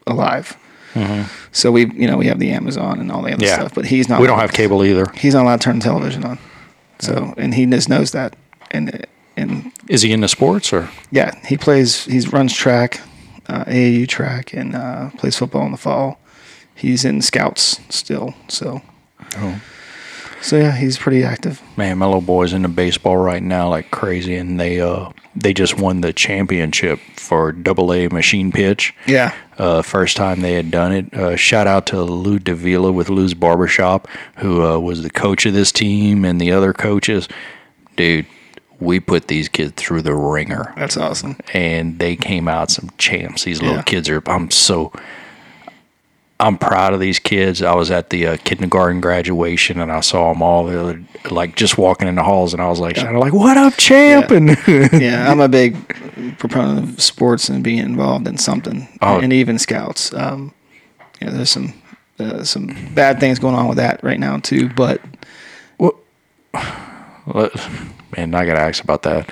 [0.05, 0.57] alive.
[1.51, 3.43] So we, you know, we have the Amazon and all the other Mm-hmm.
[3.43, 3.55] Yeah.
[3.55, 4.21] stuff, but he's not.
[4.21, 5.05] We don't have cable either.
[5.15, 6.37] He's not allowed to turn the television on.
[6.99, 8.35] So, and he just knows that,
[8.71, 10.89] and and Is he into sports or?
[11.11, 12.05] yeah, he plays.
[12.05, 13.01] He runs track,
[13.47, 16.19] uh, AAU track, and uh, plays football in the fall.
[16.75, 18.81] He's in scouts still, so
[19.37, 19.61] Oh.
[20.43, 21.61] So yeah, he's pretty active.
[21.77, 25.79] Man, my little boy's into baseball right now like crazy, and they uh they just
[25.79, 28.93] won the championship for Double A machine pitch.
[29.07, 31.11] Yeah, Uh, first time they had done it.
[31.13, 35.53] Uh, shout out to Lou Davila with Lou's Barbershop, who uh, was the coach of
[35.53, 37.27] this team and the other coaches.
[37.95, 38.27] Dude,
[38.79, 41.37] we put these kids through the ringer, That's awesome.
[41.53, 43.43] and they came out some champs.
[43.45, 43.83] These little Yeah.
[43.83, 44.21] kids are.
[44.27, 44.91] I'm so.
[46.43, 47.61] I'm proud of these kids.
[47.61, 51.55] I was at the uh, kindergarten graduation and I saw them all, the other, like
[51.55, 54.37] just walking in the halls, and I was like, shouting, like, "What up, champ?" Yeah.
[54.37, 59.19] And yeah, I'm a big proponent of sports and being involved in something, Oh.
[59.19, 60.13] and even scouts.
[60.13, 60.53] Um,
[61.21, 61.73] you know, there's some
[62.19, 64.69] uh, some bad things going on with that right now too.
[64.69, 65.01] But
[67.25, 67.53] Let-
[68.17, 69.29] man, I gotta ask about that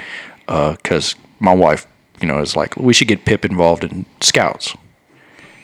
[0.48, 1.86] because my wife,
[2.22, 4.76] you know, is like, we should get Pip involved in scouts,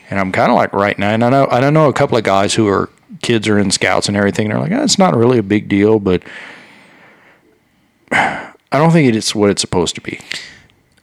[0.09, 2.17] and I'm kind of like right now, and I know I don't know a couple
[2.17, 2.89] of guys who are
[3.21, 4.45] kids are in scouts and everything.
[4.45, 6.21] And they're like, oh, it's not really a big deal, but
[8.11, 10.19] I don't think it's what it's supposed to be.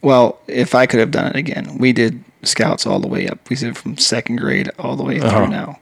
[0.01, 3.49] well, if I could have done it again, we did scouts all the way up.
[3.49, 5.45] We did from second grade all the way through Uh-huh.
[5.47, 5.79] now.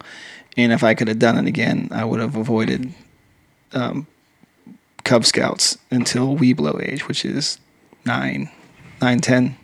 [0.55, 2.93] And if I could have done it again, I would have avoided
[3.73, 4.07] um,
[5.03, 7.59] Cub Scouts until Webelo age, which is
[8.05, 8.49] nine,
[9.01, 9.57] nine, ten.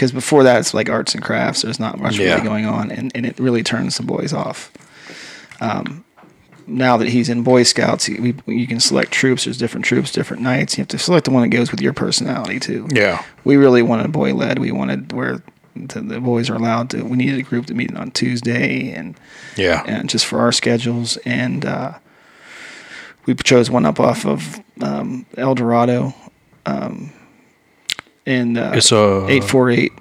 [0.00, 1.60] Because before that, it's like arts and crafts.
[1.60, 2.30] There's not much Yeah.
[2.36, 4.72] really going on, and, and it really turns the boys off.
[5.60, 6.06] Um,
[6.66, 9.44] now that he's in Boy Scouts, he, we, you can select troops.
[9.44, 10.78] There's different troops, different nights.
[10.78, 13.82] You have to select the one that goes with your personality too Yeah, we really
[13.82, 14.58] wanted boy led.
[14.58, 15.42] We wanted where
[15.76, 17.02] the, the boys are allowed to.
[17.02, 19.16] We needed a group to meet on Tuesday and
[19.58, 21.18] yeah, and just for our schedules.
[21.26, 21.98] And uh,
[23.26, 26.14] we chose one up off of um, El Dorado,
[26.64, 27.12] um,
[28.30, 29.92] and uh, it's a eight four eight.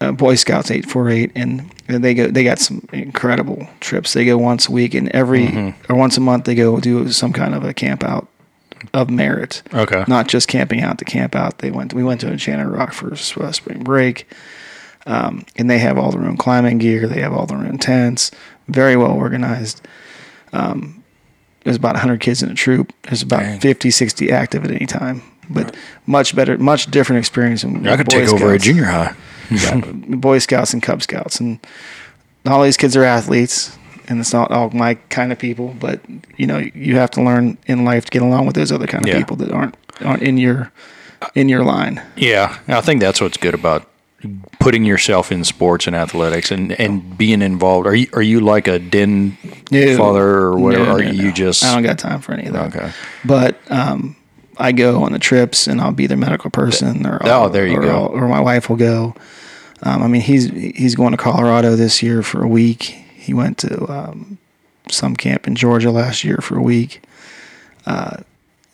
[0.00, 2.28] Uh, Boy Scouts eight four eight, and they go.
[2.28, 4.12] They got some incredible trips.
[4.12, 5.92] They go once a week, and every Mm-hmm.
[5.92, 8.28] or once a month they go do some kind of a camp out
[8.94, 11.58] of merit Okay, not just camping out to camp out.
[11.58, 11.94] They went.
[11.94, 14.28] We went to Enchanted Rock for uh, spring break,
[15.06, 17.08] um, and they have all their own climbing gear.
[17.08, 18.30] They have all their own tents.
[18.68, 19.80] Very well organized.
[20.52, 21.02] Um,
[21.64, 22.92] there's about 100 kids in a troop.
[23.02, 23.60] There's about Dang.
[23.60, 25.22] 50, 60 active at any time.
[25.50, 25.74] But
[26.06, 27.62] much better, much different experience.
[27.62, 29.14] Than I could Boy take over a junior high.
[29.50, 31.58] Yeah, Boy Scouts and Cub Scouts, and
[32.46, 33.76] all these kids are athletes,
[34.08, 35.74] and it's not all my kind of people.
[35.80, 36.00] But
[36.36, 39.04] you know, you have to learn in life to get along with those other kind
[39.04, 39.18] of Yeah.
[39.18, 40.70] people that aren't aren't in your
[41.34, 42.02] in your line.
[42.16, 43.88] Yeah, I think that's what's good about
[44.58, 47.86] putting yourself in sports and athletics and, and being involved.
[47.86, 49.38] Are you are you like a den
[49.70, 49.96] No.
[49.96, 50.84] father or whatever?
[50.84, 51.32] No, are you no.
[51.32, 52.76] just I don't got time for any of that.
[52.76, 52.92] okay?
[53.24, 54.16] But um,
[54.58, 57.78] I go on the trips, and I'll be their medical person, or Oh, there you
[57.78, 58.06] or, go.
[58.06, 59.14] or my wife will go.
[59.82, 62.82] Um, I mean, he's he's going to Colorado this year for a week.
[63.14, 64.38] He went to um,
[64.90, 67.02] some camp in Georgia last year for a week.
[67.86, 68.18] Uh,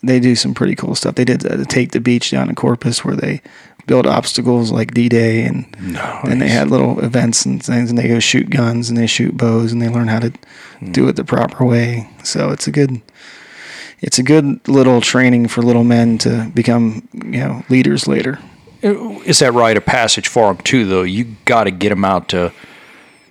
[0.01, 1.15] they do some pretty cool stuff.
[1.15, 3.41] They did the take the beach down in Corpus, where they
[3.87, 5.65] build obstacles like D Day, and
[6.23, 9.37] and they had little events and things, and they go shoot guns and they shoot
[9.37, 10.33] bows, and they learn how to
[10.91, 12.09] do it the proper way.
[12.23, 13.01] So it's a good
[14.05, 18.37] it's a good little training for little men to become you know leaders later.
[18.83, 19.75] Uh, is that right?
[19.77, 20.85] A passage for them too?
[20.85, 22.51] Though you got to get them out to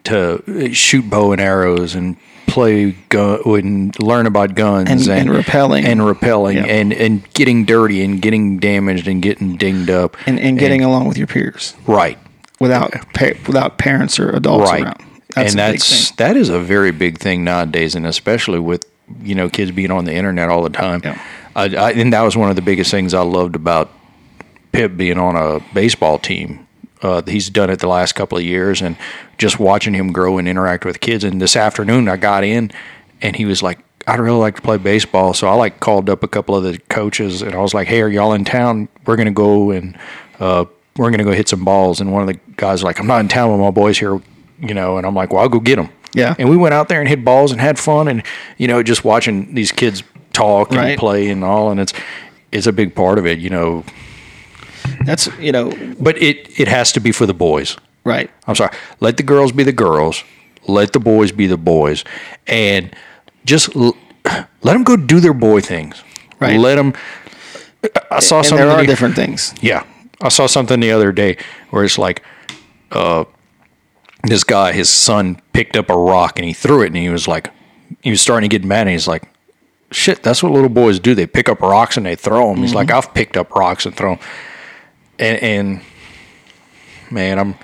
[0.04, 5.30] to uh, shoot bow and arrows and play gun and learn about guns And- and
[5.30, 5.84] rappelling.
[5.84, 6.64] and rappelling Yeah.
[6.78, 11.08] and and getting dirty and getting damaged and getting dinged up and, and getting along
[11.08, 12.18] with your peers right
[12.60, 15.02] without pa- without parents or adults right around.
[15.36, 18.84] and that's that is a very big thing nowadays and especially with
[19.22, 21.20] you know kids being on the internet all the time Yeah.
[21.54, 23.90] I, I, and that was one of the biggest things i loved about
[24.72, 26.66] pip being on a baseball team
[27.02, 28.96] uh, he's done it the last couple of years and
[29.36, 32.70] just watching him grow and interact with kids and this afternoon i got in
[33.20, 36.22] and he was like I'd really like to play baseball, so I like called up
[36.22, 38.88] a couple of the coaches, and I was like, "Hey, are y'all in town?
[39.06, 39.96] We're gonna go and
[40.38, 43.06] uh, we're gonna go hit some balls." And one of the guys was like, "I'm
[43.06, 44.20] not in town with my boys here,
[44.60, 46.34] you know." And I'm like, "Well, I'll go get them." Yeah.
[46.38, 48.22] And we went out there and hit balls and had fun, and
[48.56, 50.98] you know, just watching these kids talk and Right.
[50.98, 51.92] play and all, and it's
[52.52, 53.84] it's a big part of it, you know.
[55.04, 57.76] That's you know But it it has to be for the boys.
[58.04, 58.30] right.
[58.46, 58.70] I'm sorry.
[59.00, 60.22] Let the girls be the girls.
[60.66, 62.04] Let the boys be the boys,
[62.46, 62.90] and
[63.44, 63.96] just l-
[64.62, 66.02] let them go do their boy things.
[66.40, 66.58] Right.
[66.58, 66.92] Let them.
[68.10, 68.56] I saw And something.
[68.66, 69.54] there are the- different things.
[69.60, 69.82] Yeah,
[70.22, 71.36] I saw something the other day
[71.70, 72.22] where it's like,
[72.92, 73.24] uh,
[74.26, 77.26] this guy, his son picked up a rock and he threw it, and he was
[77.28, 77.50] like,
[78.02, 79.24] he was starting to get mad, and he's like,
[79.90, 81.14] shit, that's what little boys do.
[81.14, 82.62] They pick up rocks and they throw them.
[82.62, 82.96] He's like, mm-hmm.
[82.98, 84.24] I've picked up rocks and thrown, 'em."
[85.18, 85.80] and and
[87.10, 87.54] man, I'm.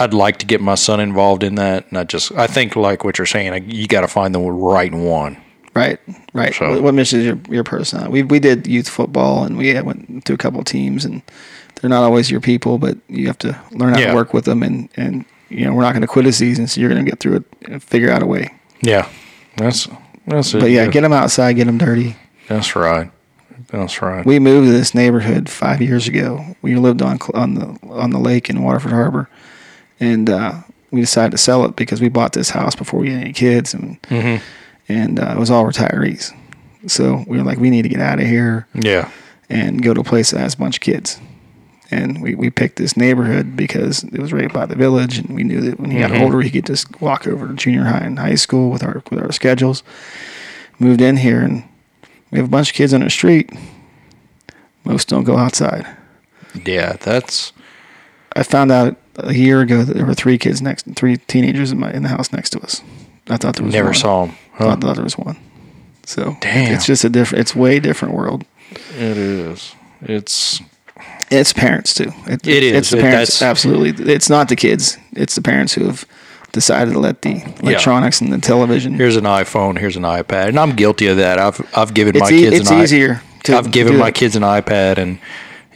[0.00, 3.02] I'd like to get my son involved in that, and I just I think like
[3.02, 5.36] what you're saying, you got to find the right one.
[5.74, 5.98] Right,
[6.32, 6.54] right.
[6.54, 8.12] So- What, what misses your your personality?
[8.12, 11.20] We we did youth football and we went to a couple of teams and
[11.76, 14.06] they're not always your people, but you have to learn how Yeah.
[14.10, 16.66] to work with them and and you know we're not going to quit a season,
[16.66, 18.52] so you're going to get through it and figure out a way.
[18.82, 19.08] Yeah,
[19.56, 19.88] that's
[20.26, 20.60] that's it.
[20.60, 22.16] But yeah, get them outside, get them dirty.
[22.48, 23.10] That's right.
[23.68, 24.24] That's right.
[24.24, 26.56] We moved to this neighborhood five years ago.
[26.62, 29.28] We lived on on the on the lake in Waterford Harbor,
[30.00, 30.54] and uh,
[30.90, 33.74] we decided to sell it because we bought this house before we had any kids,
[33.74, 34.40] and Mhm.
[34.88, 36.32] and uh, it was all retirees.
[36.86, 39.10] So we were like, we need to get out of here yeah.
[39.50, 41.18] and go to a place that has a bunch of kids.
[41.90, 45.42] And we, we picked this neighborhood because it was right by the village, and we
[45.42, 46.20] knew that when he got Mhm.
[46.20, 49.22] older, he could just walk over to junior high and high school with our with
[49.22, 49.82] our schedules.
[50.78, 51.64] Moved in here, and
[52.30, 53.50] we have a bunch of kids on the street.
[54.84, 55.86] Most don't go outside.
[56.66, 56.96] Yeah.
[57.00, 57.52] That's
[58.36, 61.78] I found out a year ago that there were three kids next, three teenagers in
[61.78, 62.82] my in the house next to us.
[63.28, 63.94] I thought there was never one.
[63.94, 64.34] saw him.
[64.54, 65.36] I thought, thought there was one.
[66.06, 66.72] So Damn.
[66.74, 67.40] it's just a different.
[67.40, 68.44] It's way different world.
[68.98, 69.74] It is.
[70.02, 70.60] It's
[71.30, 72.12] It's parents too.
[72.26, 72.72] It, It is.
[72.72, 73.38] It's the parents.
[73.38, 74.12] that's- Absolutely.
[74.12, 74.96] It's not the kids.
[75.12, 76.04] It's the parents who have
[76.52, 78.94] decided to let the electronics and the television.
[78.94, 81.38] here's an iPhone, here's an iPad, and I'm guilty of that.
[81.38, 83.22] I've I've given it's my e- kids it's an i- easier.
[83.44, 84.14] To I've given my it.
[84.14, 85.18] kids an iPad, and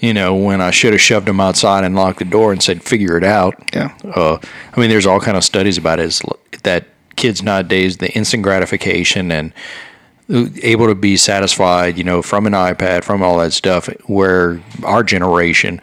[0.01, 2.83] you know when I should have shoved them outside and locked the door and said,
[2.83, 3.91] "Figure it out." Yeah.
[4.05, 4.39] Uh,
[4.75, 6.07] I mean, there's all kind of studies about it.
[6.07, 6.23] Is
[6.65, 6.87] that
[7.17, 9.53] kids nowadays the instant gratification and
[10.63, 13.87] able to be satisfied, you know, from an iPad, from all that stuff.
[14.07, 15.81] Where our generation,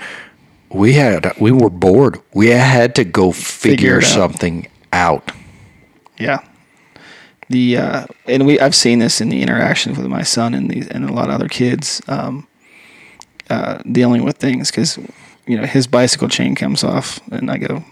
[0.70, 2.20] we had we were bored.
[2.34, 4.04] We had to go Figure figure, out.
[4.04, 5.32] something out.
[6.18, 6.39] Yeah.
[7.50, 10.88] The uh, and we I've seen this in the interactions with my son and these
[10.88, 12.47] and a lot of other kids um,
[13.50, 15.00] uh, dealing with things because
[15.47, 17.84] you know his bicycle chain comes off and I go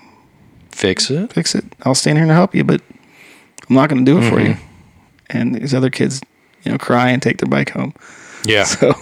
[0.70, 1.34] Fix it.
[1.34, 1.66] fix it.
[1.84, 2.82] I'll stand here and help you, but
[3.68, 4.50] I'm not going to do it for you.
[4.54, 4.64] Mm-hmm.
[5.38, 6.22] And these other kids,
[6.68, 7.94] you know, cry and take their bike home.
[8.46, 8.66] Yeah.
[8.80, 8.94] So,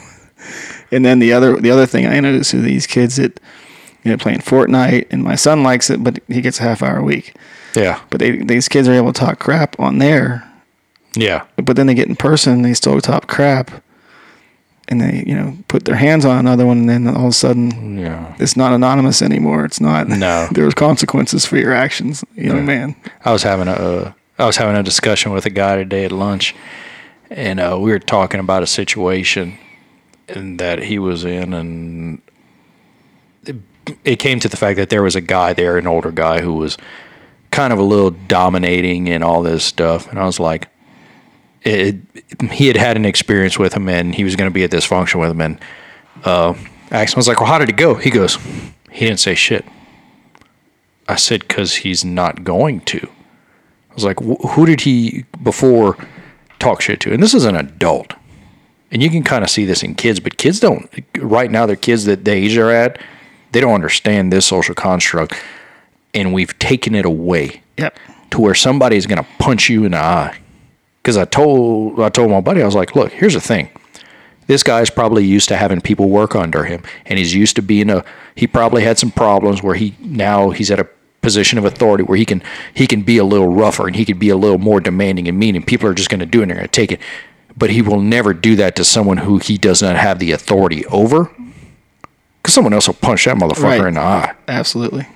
[0.92, 3.40] and then the other the other thing I noticed is these kids that
[4.04, 6.98] you know playing Fortnite, and my son likes it, but he gets a half hour
[6.98, 7.34] a week.
[7.76, 8.00] Yeah.
[8.12, 10.44] But they, these kids are able to talk crap on there,
[11.16, 11.46] Yeah.
[11.58, 13.72] but then they get in person, they still talk crap,
[14.88, 17.34] and they you know put their hands on another one, and then all of a
[17.34, 18.36] sudden Yeah.
[18.38, 19.66] it's not anonymous anymore.
[19.66, 20.08] It's not.
[20.26, 20.48] No.
[20.52, 22.62] There's consequences for your actions, young Yeah.
[22.64, 22.96] man.
[23.26, 26.12] I was having a uh, I was having a discussion with a guy today at
[26.12, 26.54] lunch,
[27.30, 29.58] and uh, we were talking about a situation
[30.28, 32.22] that he was in, and
[33.46, 33.56] it,
[34.04, 36.54] it came to the fact that there was a guy there, an older guy, who
[36.54, 36.78] was
[37.52, 40.70] kind of a little dominating and all this stuff, and I was like.
[41.68, 41.96] It,
[42.52, 44.86] he had had an experience with him, and he was going to be at this
[44.86, 45.42] function with him.
[45.42, 45.60] And
[46.24, 46.54] uh,
[46.92, 48.38] I asked him, I was like, "Well, how did it go?" He goes,
[48.92, 49.66] "He didn't say shit."
[51.10, 53.10] I said, "Because he's not going to."
[53.90, 55.98] I was like, who did he before
[56.60, 57.14] talk shit to?
[57.14, 58.14] And this is an adult.
[58.92, 61.76] And you can kind of see this in kids, but kids don't, right now, they're
[61.76, 63.00] kids that the age they're at,
[63.52, 65.34] they don't understand this social construct.
[66.14, 67.98] And we've taken it away Yep.
[68.32, 70.38] to where somebody's going to punch you in the eye.
[71.02, 73.70] Because I told, I told my buddy, I was like, look, here's the thing.
[74.48, 77.90] This guy's probably used to having people work under him, and he's used to being
[77.90, 78.06] a.
[78.36, 80.88] He probably had some problems where he now he's at a
[81.26, 82.42] position of authority where he can
[82.74, 85.38] he can be a little rougher and he can be a little more demanding and
[85.38, 87.00] mean, and people are just going to do it and they're going to take it.
[87.58, 90.86] But he will never do that to someone who he does not have the authority
[90.88, 91.32] over,
[92.42, 93.88] because someone else will punch that motherfucker Right.
[93.88, 94.34] in the eye.
[94.48, 95.08] Absolutely.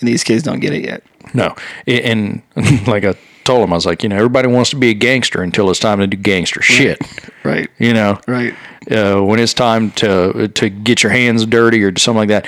[0.00, 1.02] And these kids don't get it yet.
[1.34, 1.54] No,
[1.88, 2.42] I- and
[2.86, 3.14] like I
[3.44, 5.78] told him, I was like, you know, everybody wants to be a gangster until it's
[5.80, 6.98] time to do gangster shit.
[7.44, 7.68] Right.
[7.78, 8.54] You know, Right.
[8.90, 12.46] uh, when it's time to to get your hands dirty or something like that,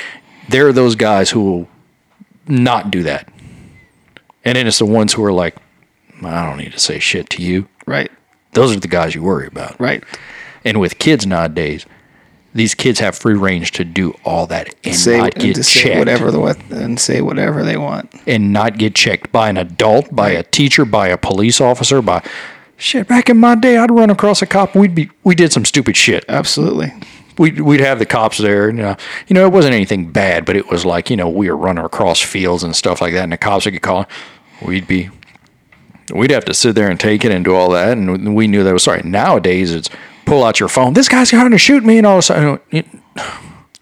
[0.49, 1.69] there are those guys who will
[2.49, 3.29] not do that,
[4.45, 5.57] and then it's the ones who are like,
[6.23, 7.69] I don't need to say shit to you.
[7.87, 8.11] Right.
[8.53, 9.79] Those are the guys you worry about.
[9.81, 10.03] Right.
[10.65, 11.87] And with kids nowadays,
[12.55, 15.63] these kids have free range to do all that and say not and get to
[15.63, 15.85] checked.
[15.85, 18.13] say whatever the what and say whatever they want.
[18.27, 22.25] and not get checked by an adult, by a teacher, by a police officer, by
[22.77, 23.07] shit.
[23.07, 24.75] Back in my day, I'd run across a cop.
[24.75, 26.25] We'd be we did some stupid shit.
[26.29, 26.93] Absolutely.
[27.39, 28.69] We'd we'd have the cops there.
[28.69, 28.97] And, uh,
[29.29, 31.85] you know, it wasn't anything bad, but it was like you know we were running
[31.85, 34.07] across fields and stuff like that, and the cops would get calling.
[34.63, 35.11] We'd be.
[36.13, 38.65] We'd have to sit there and take it and do all that, and we knew
[38.65, 39.03] that was sorry.
[39.05, 39.91] Nowadays, it's
[40.25, 40.95] pull out your phone.
[40.95, 42.87] This guy's trying to shoot me, and all of a sudden, it-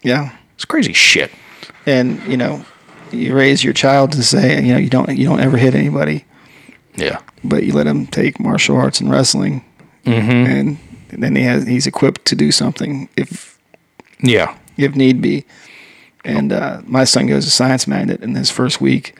[0.01, 0.31] Yeah.
[0.55, 1.31] it's crazy shit.
[1.85, 2.65] And you know,
[3.13, 6.25] you raise your child to say, you know, you don't you don't ever hit anybody,
[6.97, 9.63] Yeah, but you let them take martial arts and wrestling,
[10.05, 10.29] Mm-hmm.
[10.51, 10.77] and
[11.09, 13.59] then he has he's equipped to do something if
[14.21, 15.45] yeah, if need be.
[16.23, 19.17] And uh, my son goes to science magnet in his first week.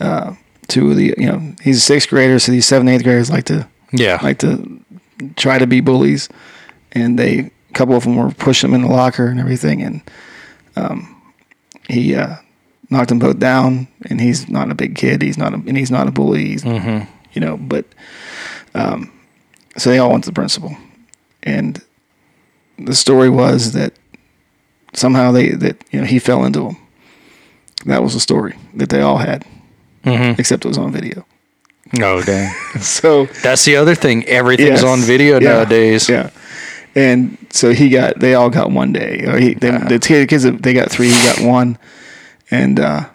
[0.00, 0.34] Uh,
[0.68, 3.44] two of the you know he's a sixth grader, so these seventh eighth graders like
[3.44, 4.18] to yeah.
[4.22, 4.80] like to
[5.36, 6.28] try to be bullies,
[6.92, 10.02] and they a couple of them were pushing him in the locker and everything, and
[10.76, 11.22] um,
[11.88, 12.36] he uh,
[12.88, 13.88] knocked them both down.
[14.06, 15.22] And he's not a big kid.
[15.22, 16.46] He's not a and he's not a bully.
[16.46, 16.64] He's,
[17.32, 17.84] You know, but
[18.74, 19.12] um,
[19.76, 20.76] so they all went to the principal,
[21.42, 21.82] and
[22.78, 23.92] the story was that
[24.94, 26.76] somehow they that you know he fell into them.
[27.86, 29.44] That was the story that they all had,
[30.04, 30.38] Mm-hmm.
[30.40, 31.24] except it was on video.
[31.92, 32.54] No, dang.
[32.80, 34.24] So That's the other thing.
[34.26, 34.84] Everything's Yes.
[34.84, 35.48] on video Yeah.
[35.54, 36.08] nowadays.
[36.08, 36.30] Yeah.
[36.94, 39.24] And so he got, they all got one day.
[39.26, 41.78] Or he, they, the t- kids, they got three, he got one.
[42.50, 43.08] And uh,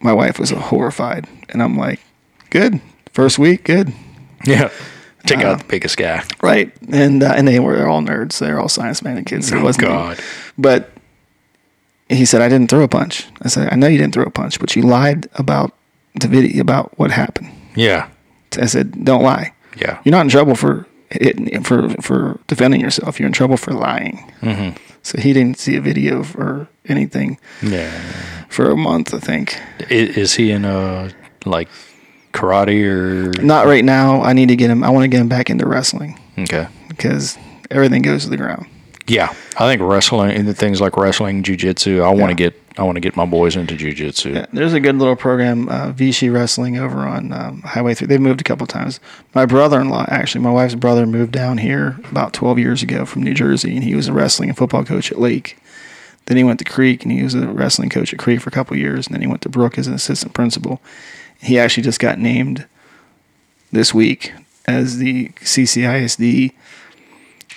[0.00, 1.26] my wife was horrified.
[1.48, 2.00] And I'm like,
[2.50, 2.80] good.
[3.12, 3.92] First week, good.
[4.44, 4.70] Yeah.
[5.26, 6.22] Take Uh, out the biggest guy.
[6.42, 6.72] Right.
[6.90, 8.38] And uh, and they were they're all nerds.
[8.38, 9.48] They're all science minded kids.
[9.48, 10.24] So it Oh, wasn't me.
[10.56, 10.90] But
[12.08, 13.26] he said, I didn't throw a punch.
[13.42, 15.72] I said, I know you didn't throw a punch, but you lied about
[16.20, 17.50] the video, about what happened.
[17.76, 18.08] Yeah.
[18.58, 19.52] I said, don't lie.
[19.76, 20.00] Yeah.
[20.04, 23.18] You're not in trouble for hitting, for for defending yourself.
[23.20, 24.32] You're in trouble for lying.
[24.40, 24.76] Mm-hmm.
[25.02, 27.90] So he didn't see a video or anything Yeah.
[28.48, 29.60] for a month, I think.
[29.90, 31.10] Is he in a
[31.44, 31.68] like
[32.32, 34.22] karate or Not right now.
[34.22, 34.82] I need to get him.
[34.84, 36.68] I want to get him back into wrestling okay?
[36.88, 37.36] because
[37.70, 38.66] everything goes to the ground.
[39.06, 42.02] Yeah, I think wrestling and the things like wrestling, jujitsu.
[42.04, 42.26] I want Yeah.
[42.28, 44.34] to get I want to get my boys into jujitsu.
[44.36, 48.06] Yeah, there's a good little program, uh, Vichy Wrestling, over on um, Highway 3.
[48.06, 49.00] They've moved a couple times.
[49.34, 53.04] My brother in law, actually, my wife's brother moved down here about 12 years ago
[53.04, 55.58] from New Jersey, and he was a wrestling and football coach at Lake.
[56.26, 58.52] Then he went to Creek, and he was a wrestling coach at Creek for a
[58.52, 60.80] couple years, and then he went to Brook as an assistant principal.
[61.40, 62.66] He actually just got named
[63.72, 64.32] this week
[64.66, 66.52] as the CCISD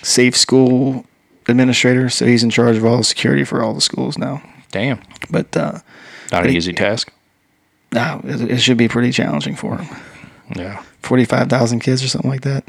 [0.02, 1.04] Safe School
[1.48, 4.42] Administrator, so he's in charge of all the security for all the schools now.
[4.70, 5.80] Damn, But uh,
[6.30, 6.56] not an Hey.
[6.56, 7.12] easy task.
[7.92, 9.96] no, it, it should be pretty challenging for him.
[10.56, 12.64] Yeah, 45,000 kids or something like that.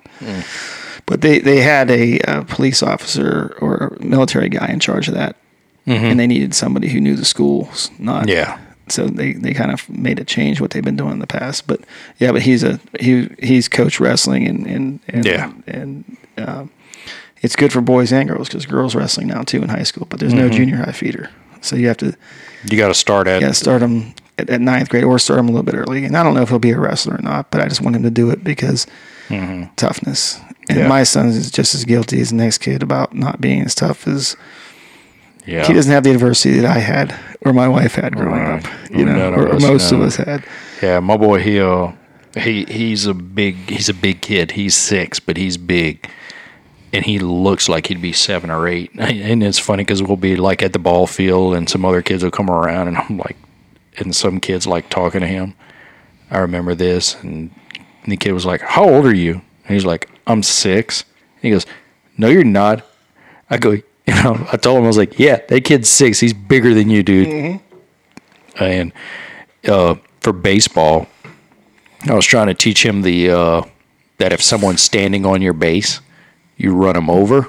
[1.06, 5.14] But they, they had a, uh police officer or a military guy in charge of
[5.16, 5.36] that.
[5.86, 8.30] And they needed somebody who knew the schools, not.
[8.30, 8.58] yeah,
[8.94, 11.68] So they, they kind of made a change what they've been doing in the past.
[11.68, 11.82] But
[12.20, 15.52] yeah, but he's a he he's coach wrestling and and, and Yeah.
[15.68, 16.70] and um,
[17.42, 20.06] it's good for boys and girls because girls wrestling now too in high school.
[20.10, 21.30] But there's no junior high feeder,
[21.62, 22.16] so you have to
[22.70, 25.48] you got to start at yeah, start them at, at ninth grade or start him
[25.50, 26.06] a little bit early.
[26.06, 27.96] And I don't know if he'll be a wrestler or not, but I just want
[27.96, 28.88] him to do it because
[29.76, 30.40] toughness.
[30.70, 30.88] And Yeah.
[30.88, 34.08] my son is just as guilty as the next kid about not being as tough
[34.08, 34.38] as
[35.46, 35.66] yeah.
[35.66, 38.66] he doesn't have the adversity that I had or my wife had growing Right.
[38.66, 40.46] up, you know, None of or, most of us had.
[40.82, 41.94] Yeah, my boy, uh,
[42.40, 44.52] he he's a big he's a big kid.
[44.52, 46.10] He's six, but he's big,
[46.92, 48.92] and he looks like he'd be seven or eight.
[49.00, 52.24] And it's funny because we'll be like at the ball field, and some other kids
[52.24, 53.38] will come around, and I'm like,
[53.98, 55.56] and some kids like talking to him.
[56.32, 57.52] I remember this, and
[58.08, 59.34] the kid was like, "How old are you?"
[59.66, 61.06] And he's like, "I'm six.
[61.42, 61.66] He goes,
[62.18, 62.84] "No, you're not."
[63.50, 63.78] I go,
[64.08, 66.20] you know, I told him I was like, "Yeah, that kid's six.
[66.20, 67.62] He's bigger than you, dude."
[68.60, 68.94] And
[69.68, 71.08] uh, for baseball,
[72.08, 73.64] I was trying to teach him the uh,
[74.18, 76.02] that if someone's standing on your base,
[76.58, 77.48] you run them over.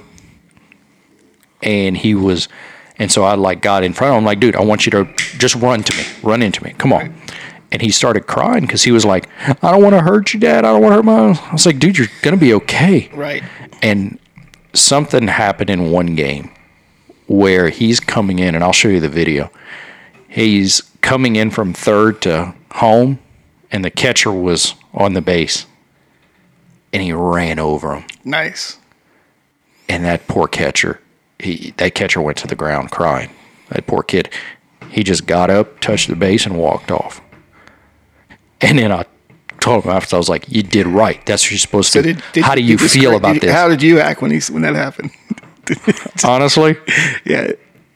[1.63, 2.49] And he was,
[2.99, 5.05] and so I like got in front of him, like, dude, I want you to
[5.39, 7.15] just run to me, run into me, come on.
[7.73, 10.65] And he started crying because he was like, I don't want to hurt you, Dad.
[10.65, 11.49] I don't want to hurt my.
[11.49, 13.11] I was like, dude, you're gonna be okay.
[13.15, 13.43] Right.
[13.83, 14.19] And
[14.75, 16.51] something happened in one game
[17.27, 19.51] where he's coming in, and I'll show you the video.
[20.29, 23.19] He's coming in from third to home,
[23.71, 25.67] and the catcher was on the base,
[26.93, 28.05] and he ran over him.
[28.25, 28.79] Nice.
[29.89, 31.01] And that poor catcher,
[31.39, 33.31] he that catcher went to the ground crying.
[33.69, 34.31] That poor kid,
[34.91, 37.21] he just got up, touched the base, and walked off.
[38.61, 39.05] And then I
[39.65, 41.25] told him after, I was like, "You did right.
[41.27, 43.41] That's what you're supposed to So do." did, did, How do you feel cra- about
[43.41, 43.51] this?
[43.53, 45.11] How did you act when he when that happened?
[46.25, 46.77] Honestly,
[47.25, 47.53] yeah,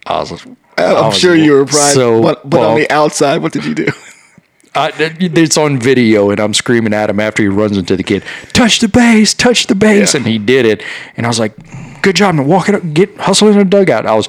[0.06, 0.32] I was.
[0.44, 1.92] I'm I was sure you were proud.
[1.94, 3.88] So, but, but on the outside, what did you do?
[4.74, 8.22] I, it's on video, and I'm screaming at him after he runs into the kid.
[8.52, 10.18] Touch the base, touch the base, Yeah.
[10.18, 10.82] and he did it.
[11.16, 11.54] And I was like,
[12.02, 12.46] "Good job, man!
[12.46, 14.28] Walk it up, get hustle in the dugout." I was,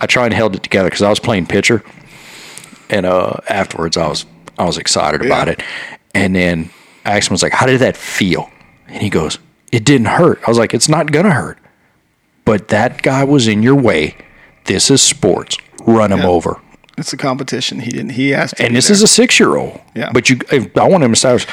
[0.00, 1.82] I tried and held it together because I was playing pitcher,
[2.90, 4.26] and uh, afterwards I was,
[4.58, 5.62] I was excited about it.
[6.16, 6.70] And then
[7.04, 8.50] Axel was like, "How did that feel?"
[8.88, 9.38] And he goes,
[9.72, 11.58] "It didn't hurt." I was like, "It's not gonna hurt."
[12.44, 14.16] But that guy was in your way.
[14.64, 15.56] This is sports.
[15.84, 16.26] Run him Yeah.
[16.28, 16.60] over
[16.98, 17.80] It's a competition.
[17.80, 18.10] He didn't.
[18.10, 18.54] He asked.
[18.60, 18.94] and this there.
[18.94, 19.78] is a six year old.
[19.94, 20.10] Yeah.
[20.12, 21.46] But you, if, I want him to start.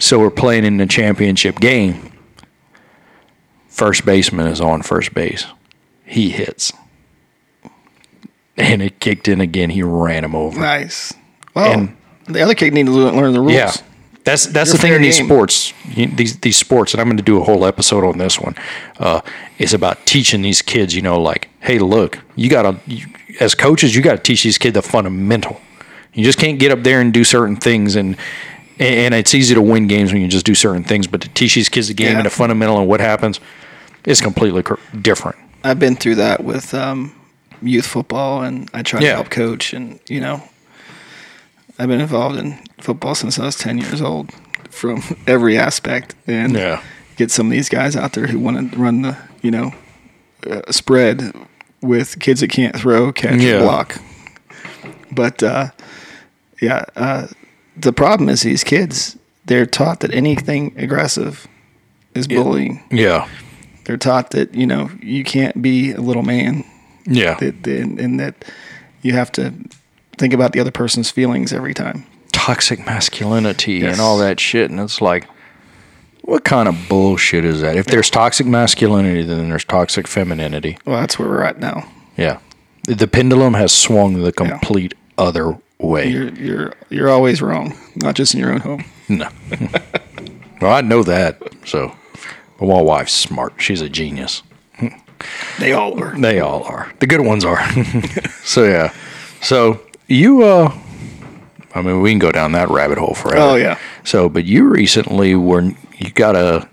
[0.00, 2.10] So we're playing in the championship game.
[3.68, 5.46] First baseman is on first base.
[6.04, 6.72] He hits,
[8.56, 9.70] and it kicked in again.
[9.70, 10.58] He ran him over.
[10.60, 11.12] nice.
[11.54, 11.96] Well, And-
[12.26, 13.52] the other kid need to learn the rules.
[13.52, 13.72] Yeah.
[14.24, 15.26] That's that's You're the thing in these game.
[15.26, 15.74] sports.
[15.94, 18.54] You, these these sports, and I'm going to do a whole episode on this one.
[18.98, 19.20] Uh,
[19.58, 20.94] is about teaching these kids.
[20.94, 23.00] You know, like, hey, look, you got to
[23.38, 25.60] as coaches, you got to teach these kids the fundamental.
[26.14, 28.16] You just can't get up there and do certain things, and
[28.78, 31.06] and it's easy to win games when you just do certain things.
[31.06, 32.16] But to teach these kids the game Yeah.
[32.18, 33.40] and the fundamental and what happens
[34.06, 34.62] is completely
[35.02, 35.36] different.
[35.64, 37.14] I've been through that with um,
[37.60, 39.08] youth football, and I try Yeah.
[39.10, 40.42] to help coach, and you know,
[41.78, 44.30] I've been involved in football since I was ten years old,
[44.70, 46.82] from every aspect, and Yeah.
[47.16, 49.72] get some of these guys out there who want to run the you know
[50.48, 51.32] uh, spread
[51.80, 53.58] with kids that can't throw, catch, Yeah.
[53.60, 53.96] block.
[55.12, 55.70] But uh,
[56.60, 57.26] yeah, uh,
[57.76, 59.16] the problem is these kids
[59.46, 61.46] they're taught that anything aggressive
[62.14, 62.82] is bullying.
[62.90, 63.28] Yeah.
[63.84, 66.64] They're taught that you know you can't be a little man,
[67.06, 67.34] Yeah.
[67.34, 68.44] that, and, and that
[69.02, 69.52] you have to
[70.18, 72.06] think about the other person's feelings every time.
[72.32, 73.92] Toxic masculinity Yes.
[73.92, 74.70] and all that shit.
[74.70, 75.26] And it's like,
[76.22, 77.76] what kind of bullshit is that?
[77.76, 80.78] If there's toxic masculinity, then there's toxic femininity.
[80.84, 81.88] Well, that's where we're at now.
[82.16, 82.38] Yeah.
[82.86, 86.08] The- pendulum has swung the complete other way.
[86.08, 88.84] You're you're you're always wrong, not just in your own home.
[89.08, 89.28] No.
[90.60, 91.40] well, I know that.
[91.66, 91.94] So,
[92.58, 93.54] but my wife's smart.
[93.58, 94.42] She's a genius.
[95.58, 96.18] They all are.
[96.18, 96.92] They all are.
[97.00, 97.58] The good ones are.
[98.44, 98.92] so yeah.
[99.40, 100.76] So you uh
[101.74, 103.40] I mean we can go down that rabbit hole forever.
[103.40, 103.78] Oh, yeah.
[104.04, 105.62] So but you recently were
[105.96, 106.68] you got a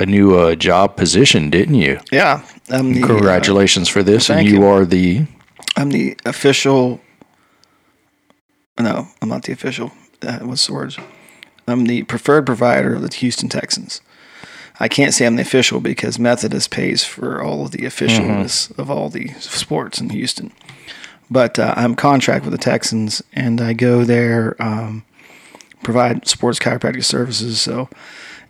[0.00, 1.98] a new uh, job position, didn't you?
[2.12, 4.30] Yeah, I'm the, uh, Congratulations for this.
[4.30, 4.64] And you, you.
[4.64, 5.26] are the
[5.76, 7.00] I'm the official.
[8.78, 9.92] No, I'm not the official.
[10.22, 10.98] Uh, what's the words?
[11.66, 14.00] I'm the preferred provider of the Houston Texans.
[14.80, 18.90] I can't say I'm the official because Methodist pays for all of the officialness of
[18.90, 20.52] all the sports in Houston.
[21.30, 25.04] But uh, I'm contract with the Texans, and I go there, um,
[25.82, 27.60] provide sports chiropractic services.
[27.60, 27.88] So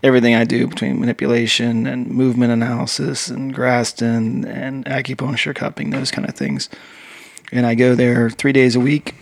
[0.02, 6.28] everything I do between manipulation and movement analysis and Graston and acupuncture cupping, those kind
[6.28, 6.68] of things.
[7.50, 9.14] And I go there three days a week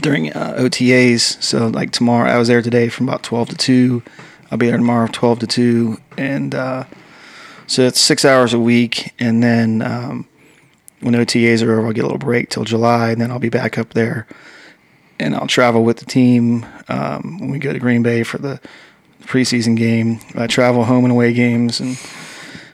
[0.00, 1.42] during uh, OTAs.
[1.42, 4.02] So like tomorrow, I was there today from about 12 to 2.
[4.50, 5.98] I'll be there tomorrow 12 to 2.
[6.18, 6.84] And uh,
[7.66, 9.12] so it's six hours a week.
[9.18, 10.28] And then um,
[11.06, 13.10] when OTAs are over, I'll get a little break till July.
[13.10, 14.26] And then I'll be back up there.
[15.18, 18.60] And I'll travel with the team um, when we go to Green Bay for the
[19.22, 20.20] preseason game.
[20.34, 21.80] I travel home and away games.
[21.80, 21.96] And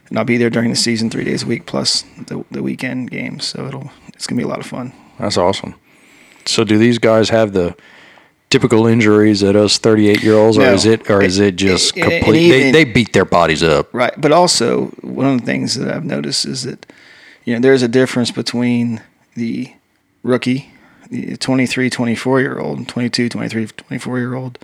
[0.09, 3.09] and I'll be there during the season three days a week plus the, the weekend
[3.11, 3.45] games.
[3.45, 4.93] So it'll it's gonna be a lot of fun.
[5.17, 5.75] that's awesome.
[6.45, 7.75] So do these guys have the
[8.49, 12.11] typical injuries that us 38 year olds or is it or is it just and
[12.11, 14.13] complete they, even- they beat their bodies up Right.
[14.19, 16.85] But also one of the things that I've noticed is that
[17.45, 19.01] you know there's a difference between
[19.35, 19.73] the
[20.23, 20.71] rookie,
[21.09, 24.59] the 23, 24 year old, 22, 23, 24 year old,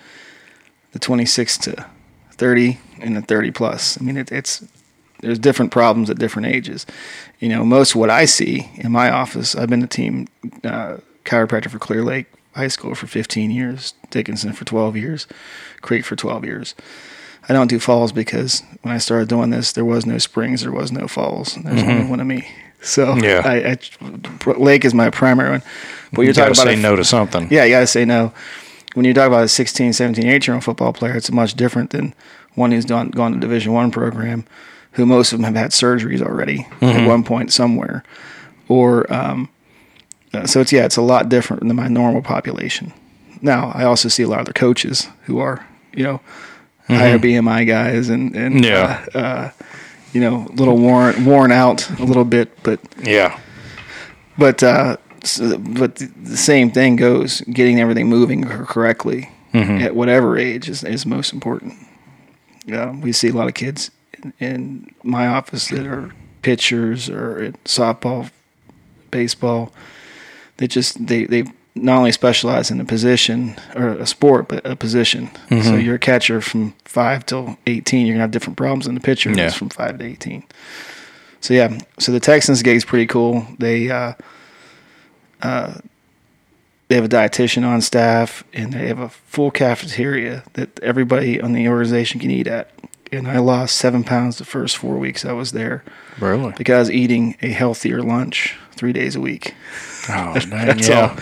[0.91, 1.85] the 26 to
[2.31, 3.99] 30, and the 30 plus.
[3.99, 4.65] I mean, it, it's
[5.21, 6.85] there's different problems at different ages.
[7.39, 10.27] You know, most of what I see in my office, I've been a team
[10.63, 15.27] uh, chiropractor for Clear Lake High School for 15 years, Dickinson for 12 years,
[15.81, 16.75] Creek for 12 years.
[17.47, 20.71] I don't do falls because when I started doing this, there was no springs, there
[20.71, 21.55] was no falls.
[21.55, 22.47] There's only one of me.
[22.81, 23.23] So Mm-hmm.
[23.23, 23.41] Yeah.
[23.45, 25.63] I, I, Lake is my primary one.
[26.13, 28.05] But you're you talking about say a- no to something yeah, you got to say
[28.05, 28.33] no.
[28.95, 31.91] When you talk about a 16, 17, 18 year old football player, it's much different
[31.91, 32.15] than
[32.55, 34.45] one who's done, gone to Division One program,
[34.93, 38.03] who most of them have had surgeries already at one point somewhere,
[38.67, 39.47] or um,
[40.33, 42.91] uh, so it's yeah, it's a lot different than my normal population.
[43.41, 45.63] Now, I also see a lot of the coaches who are
[45.93, 46.19] you know
[46.87, 49.05] higher BMI guys and and Yeah.
[49.13, 49.51] uh, uh,
[50.13, 53.39] you know a little worn worn out a little bit, but yeah
[54.39, 57.41] but uh, so, but the same thing goes.
[57.41, 61.73] Getting everything moving cor- correctly at whatever age is, is most important.
[62.65, 67.51] Yeah, we see a lot of kids in, in my office that are pitchers or
[67.65, 68.31] softball,
[69.11, 69.73] baseball.
[70.57, 71.43] They just they they
[71.75, 75.29] not only specialize in a position or a sport, but a position.
[75.49, 78.05] So you're a catcher from five till eighteen.
[78.05, 79.49] You're gonna have different problems than the pitcher Yeah.
[79.51, 80.43] from five to eighteen.
[81.41, 83.47] So yeah, so the Texans gig is pretty cool.
[83.59, 84.13] They uh,
[85.41, 85.75] uh,
[86.87, 91.53] they have a dietitian on staff, and they have a full cafeteria that everybody on
[91.53, 92.71] the organization can eat at.
[93.11, 95.83] And I lost seven pounds the first four weeks I was there
[96.19, 99.55] really because eating a healthier lunch three days a week.
[100.09, 101.17] oh dang, That's yeah all.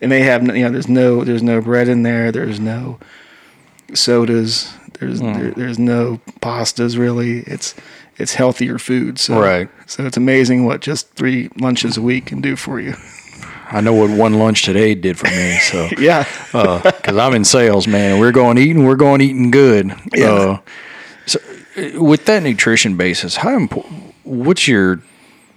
[0.00, 2.30] And they have, you know, there's no, there's no bread in there.
[2.32, 2.98] There's no
[3.94, 4.72] sodas.
[5.00, 5.32] There's, Hmm.
[5.34, 7.40] there, there's no pastas really.
[7.40, 7.74] It's,
[8.16, 9.18] it's healthier food.
[9.18, 9.68] So, Right.
[9.86, 12.94] So it's amazing what just three lunches a week can do for you.
[13.70, 16.24] I know what one lunch today did for me so Yeah.
[16.52, 18.18] because I'm in sales, man.
[18.18, 18.84] We're going eating.
[18.84, 19.92] We're going eating good.
[20.14, 20.32] Yeah.
[20.32, 20.58] Uh,
[21.26, 21.38] so,
[21.76, 24.14] uh, with that nutrition basis, how important?
[24.24, 25.00] What's your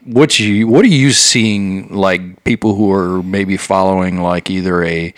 [0.06, 5.14] what's you what are you seeing like people who are maybe following like either a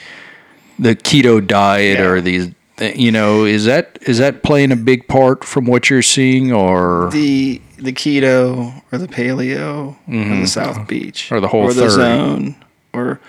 [0.79, 2.05] the keto diet Yeah.
[2.05, 2.49] or these
[2.95, 7.09] you know is that is that playing a big part from what you're seeing or
[7.11, 11.35] the the keto or the paleo or the South Beach Mm-hmm.
[11.35, 11.91] Or the Whole or the 30.
[11.93, 12.55] zone
[12.93, 13.19] or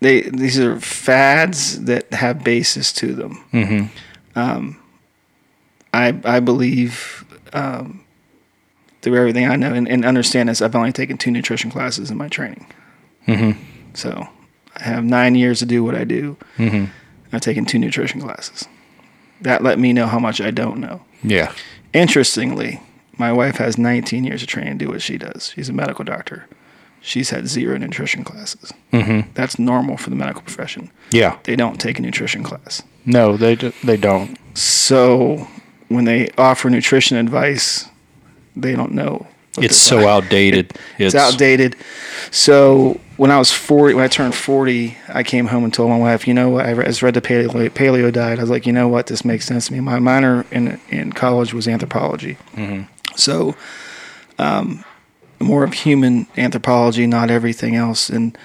[0.00, 3.44] they these are fads that have basis to them.
[3.52, 4.70] Mm-hmm.
[5.94, 8.04] I I believe um,
[9.02, 10.62] through everything I know and, and understand this.
[10.62, 12.66] I've only taken two nutrition classes in my training,
[13.28, 13.60] Mm-hmm.
[13.94, 14.26] so
[14.76, 16.36] I have nine years to do what I do.
[16.56, 16.86] Mm-hmm.
[17.32, 18.66] I've taken two nutrition classes.
[19.40, 21.02] That let me know how much I don't know.
[21.22, 21.52] Yeah.
[21.92, 22.80] Interestingly,
[23.18, 25.52] my wife has 19 years of training to do what she does.
[25.54, 26.46] She's a medical doctor.
[27.00, 28.72] She's had zero nutrition classes.
[28.92, 29.30] Mm-hmm.
[29.34, 30.90] That's normal for the medical profession.
[31.10, 31.38] Yeah.
[31.44, 32.82] They don't take a nutrition class.
[33.04, 34.38] No, they d- they don't.
[34.56, 35.48] So
[35.88, 37.88] when they offer nutrition advice,
[38.56, 39.26] they don't know.
[39.58, 40.72] It's so outdated.
[40.98, 41.76] It's outdated.
[42.30, 45.98] So when I was 40, when I turned 40, I came home and told my
[45.98, 48.38] wife, you know what, I just read the paleo, paleo diet.
[48.38, 49.80] I was like, you know what, this makes sense to me.
[49.80, 52.38] My minor in, in college was anthropology.
[53.14, 53.54] So
[54.38, 54.84] um,
[55.38, 58.36] more of human anthropology, not everything else, and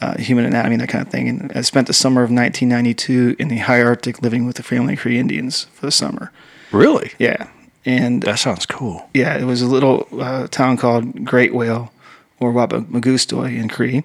[0.00, 1.28] uh, human anatomy, that kind of thing.
[1.28, 4.94] And I spent the summer of 1992 in the high Arctic living with the family
[4.94, 6.32] of Cree Indians for the summer.
[6.72, 7.12] Really?
[7.18, 7.48] Yeah.
[7.86, 9.08] And That sounds cool.
[9.12, 11.92] yeah, it was a little uh, town called Great Whale
[12.40, 14.04] or Whapmagoostui in Cree,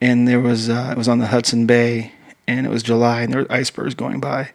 [0.00, 2.12] and there was uh, it was on the Hudson Bay,
[2.46, 4.50] and it was July, and there were icebergs going by,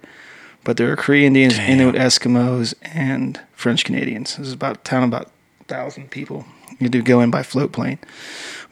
[0.64, 1.70] but there were Cree Indians, Damn.
[1.80, 4.34] Inuit Eskimos, and French Canadians.
[4.34, 5.32] It was about a town of about
[5.68, 6.46] thousand people.
[6.80, 8.00] You do go in by float plane,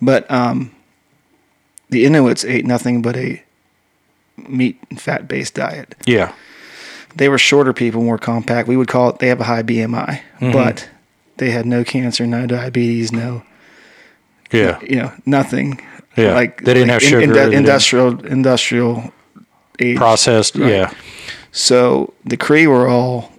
[0.02, 0.72] but um,
[1.90, 3.44] the Inuits ate nothing but a
[4.48, 6.34] meat and fat based diet Yeah.
[7.16, 8.68] They were shorter people, more compact.
[8.68, 9.20] We would call it.
[9.20, 10.52] They have a high BMI, Mm-hmm.
[10.52, 10.90] but
[11.38, 13.44] they had no cancer, no diabetes, no
[14.52, 14.80] Yeah.
[14.82, 15.82] you know nothing.
[16.18, 16.34] Yeah.
[16.34, 19.14] like They didn't like have sugar, they didn't- industrial industrial
[19.80, 19.98] age.
[19.98, 20.56] Processed.
[20.56, 20.70] Right.
[20.72, 20.94] Yeah.
[21.52, 23.32] So the Cree were all.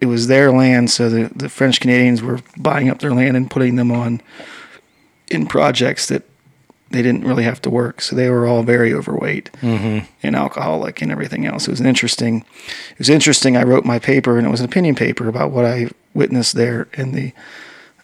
[0.00, 3.50] It was their land, so the, the French Canadians were buying up their land and
[3.50, 4.20] putting them on
[5.30, 6.22] in projects that
[6.90, 8.00] they didn't really have to work.
[8.00, 10.06] So they were all very overweight Mm-hmm.
[10.22, 11.66] and alcoholic and everything else.
[11.66, 12.44] It was an interesting.
[12.92, 13.56] It was interesting.
[13.56, 16.86] I wrote my paper, and it was an opinion paper about what I witnessed there.
[16.94, 17.32] And the,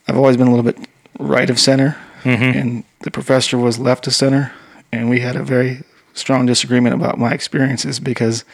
[0.08, 0.78] I've always been a little bit
[1.18, 2.58] right of center, Mm-hmm.
[2.58, 4.52] and the professor was left of center,
[4.92, 8.44] and we had a very strong disagreement about my experiences because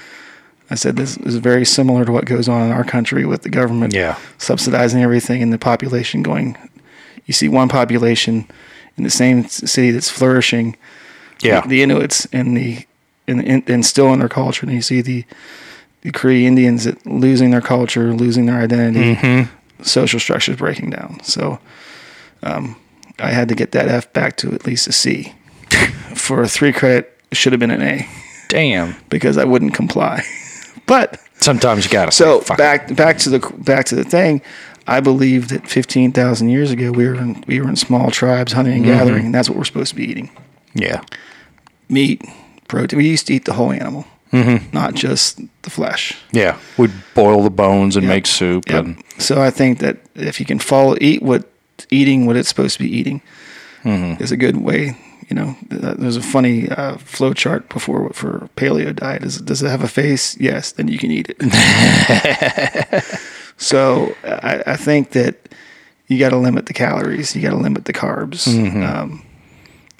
[0.71, 3.49] I said this is very similar to what goes on in our country with the
[3.49, 4.19] government Yeah.
[4.39, 6.57] subsidizing everything and the population going.
[7.25, 8.47] You see one population
[8.97, 10.77] in the same city that's flourishing,
[11.41, 11.61] Yeah.
[11.63, 12.85] the, the Inuits and the
[13.29, 15.25] and, and, and still in their culture, and you see the
[16.03, 19.83] the Cree Indians that losing their culture, losing their identity, Mm-hmm.
[19.83, 21.19] social structures breaking down.
[21.25, 21.59] So,
[22.45, 22.77] um,
[23.19, 25.35] I had to get that F back to at least a C.
[26.15, 28.09] For a three credit, it should have been an A
[28.49, 28.95] Damn.
[29.09, 30.23] because I wouldn't comply.
[30.87, 32.13] But Sometimes you gotta.
[32.13, 32.63] so say, fuck it.
[32.63, 34.41] back back to the back to the thing.
[34.87, 38.53] I believe that fifteen thousand years ago we were in, we were in small tribes
[38.53, 38.99] hunting and Mm-hmm.
[38.99, 40.31] gathering, and that's what we're supposed to be eating:
[40.75, 41.03] Yeah.
[41.89, 42.23] meat,
[42.69, 42.99] protein.
[42.99, 44.71] We used to eat the whole animal, Mm-hmm.
[44.73, 46.17] not just the flesh.
[46.33, 46.59] Yeah.
[46.77, 48.15] We'd boil the bones and Yep.
[48.15, 48.85] make soup Yep.
[48.85, 51.45] and So I think that if you can follow eat what
[51.91, 53.23] eating what it's supposed to be eating
[53.85, 54.23] Mm-hmm.
[54.23, 54.97] is a good way.
[55.29, 59.25] You know, there's a funny uh, flow chart before for paleo diet.
[59.25, 60.37] Is does it have a face?
[60.41, 61.37] Yes, then you can eat it.
[63.57, 65.37] so I, I think that
[66.09, 67.35] you got to limit the calories.
[67.35, 68.47] You got to limit the carbs.
[68.47, 68.83] Mm-hmm.
[68.83, 69.25] Um,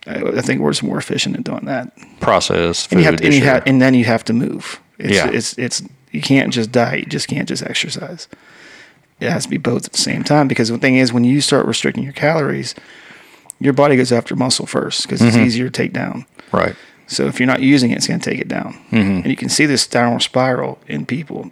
[0.07, 1.93] I, I think we're just more efficient at doing that.
[2.21, 4.81] processed And you have to, and, and then you have to move.
[4.99, 5.29] It's, Yeah.
[5.31, 5.83] it's it's
[6.13, 7.01] you can't just diet.
[7.01, 8.29] You just can't just exercise.
[9.21, 11.41] It has to be both at the same time because the thing is, when you
[11.41, 12.75] start restricting your calories,
[13.59, 15.29] your body goes after muscle first because Mm-hmm.
[15.29, 16.27] it's easier to take down.
[16.53, 16.77] right.
[17.09, 18.75] So if you're not using it, it's going to take it down.
[18.91, 18.97] Mm-hmm.
[18.97, 21.51] And you can see this downward spiral in people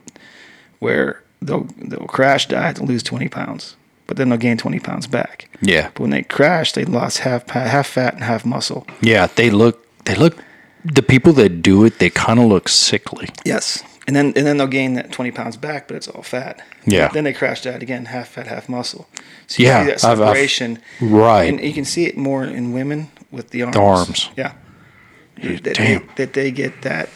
[0.81, 3.77] where they'll they'll crash diet to lose 20 pounds,
[4.07, 5.49] but then they'll gain 20 pounds back.
[5.61, 5.91] Yeah.
[5.95, 8.87] But when they crash, they lost half half fat and half muscle.
[9.01, 9.29] Yeah.
[9.35, 9.87] They look.
[10.05, 10.37] They look.
[10.85, 13.29] The people that do it, they kind of look sickly.
[13.45, 13.83] Yes.
[14.07, 16.61] And then and then they'll gain that 20 pounds back, but it's all fat.
[16.85, 17.09] Yeah.
[17.09, 19.09] Then they crash diet again, half fat, half muscle.
[19.47, 20.79] So you Yeah, see that I've- I've- separation.
[21.01, 21.45] right.
[21.45, 23.77] And you can see it more in women with the arms.
[23.77, 24.31] arms.
[24.37, 24.53] Yeah.
[25.43, 26.09] That they, damn.
[26.17, 27.09] that they get that,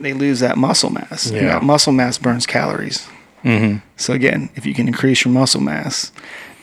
[0.00, 1.26] they lose that muscle mass.
[1.26, 1.42] And Yeah.
[1.54, 3.06] that muscle mass burns calories.
[3.44, 3.78] Mm-hmm.
[3.96, 6.12] So again, if you can increase your muscle mass,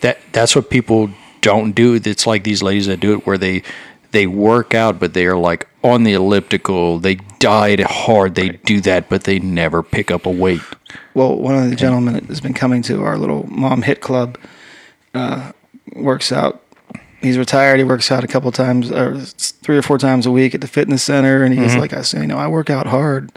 [0.02, 1.10] That that's what people
[1.42, 1.96] don't do.
[1.96, 3.64] It's like these ladies that do it where they
[4.12, 7.00] they work out, but they are like on the elliptical.
[7.00, 8.36] They diet hard.
[8.36, 10.62] They do that, but they never pick up a weight.
[11.14, 14.38] Well, one of the gentlemen that has been coming to our little mom hit club
[15.14, 15.52] uh,
[15.94, 16.64] works out.
[17.22, 17.78] He's retired.
[17.78, 20.68] He works out a couple times, or three or four times a week at the
[20.68, 21.44] fitness center.
[21.44, 23.32] And he's like, I say, you know, I work out hard.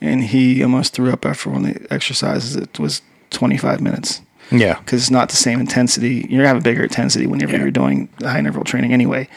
[0.00, 2.54] And he almost threw up after one of the exercises.
[2.56, 4.20] It was 25 minutes.
[4.52, 4.78] Yeah.
[4.78, 6.24] because it's not the same intensity.
[6.30, 7.62] You're gonna have a bigger intensity whenever Yeah.
[7.62, 9.28] you're doing high interval training anyway.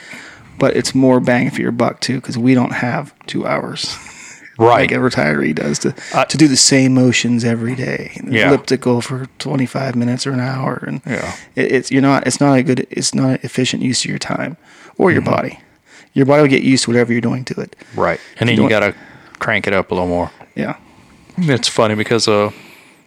[0.59, 3.97] But it's more bang for your buck too, because we don't have two hours
[4.59, 4.81] Right.
[4.81, 8.21] like a retiree does to Uh, to do the same motions every day.
[8.23, 8.49] Yeah.
[8.49, 11.33] Elliptical for 25 minutes or an hour, and Yeah.
[11.55, 12.27] it, it's you're not.
[12.27, 12.85] It's not a good.
[12.91, 14.57] It's not an efficient use of your time
[14.99, 15.13] or Mm-hmm.
[15.15, 15.59] your body.
[16.13, 17.75] Your body will get used to whatever you're doing to it.
[17.95, 18.19] Right.
[18.39, 18.93] And then You you got to
[19.39, 20.29] crank it up a little more.
[20.59, 20.75] Yeah.
[21.37, 22.51] It's funny because, uh,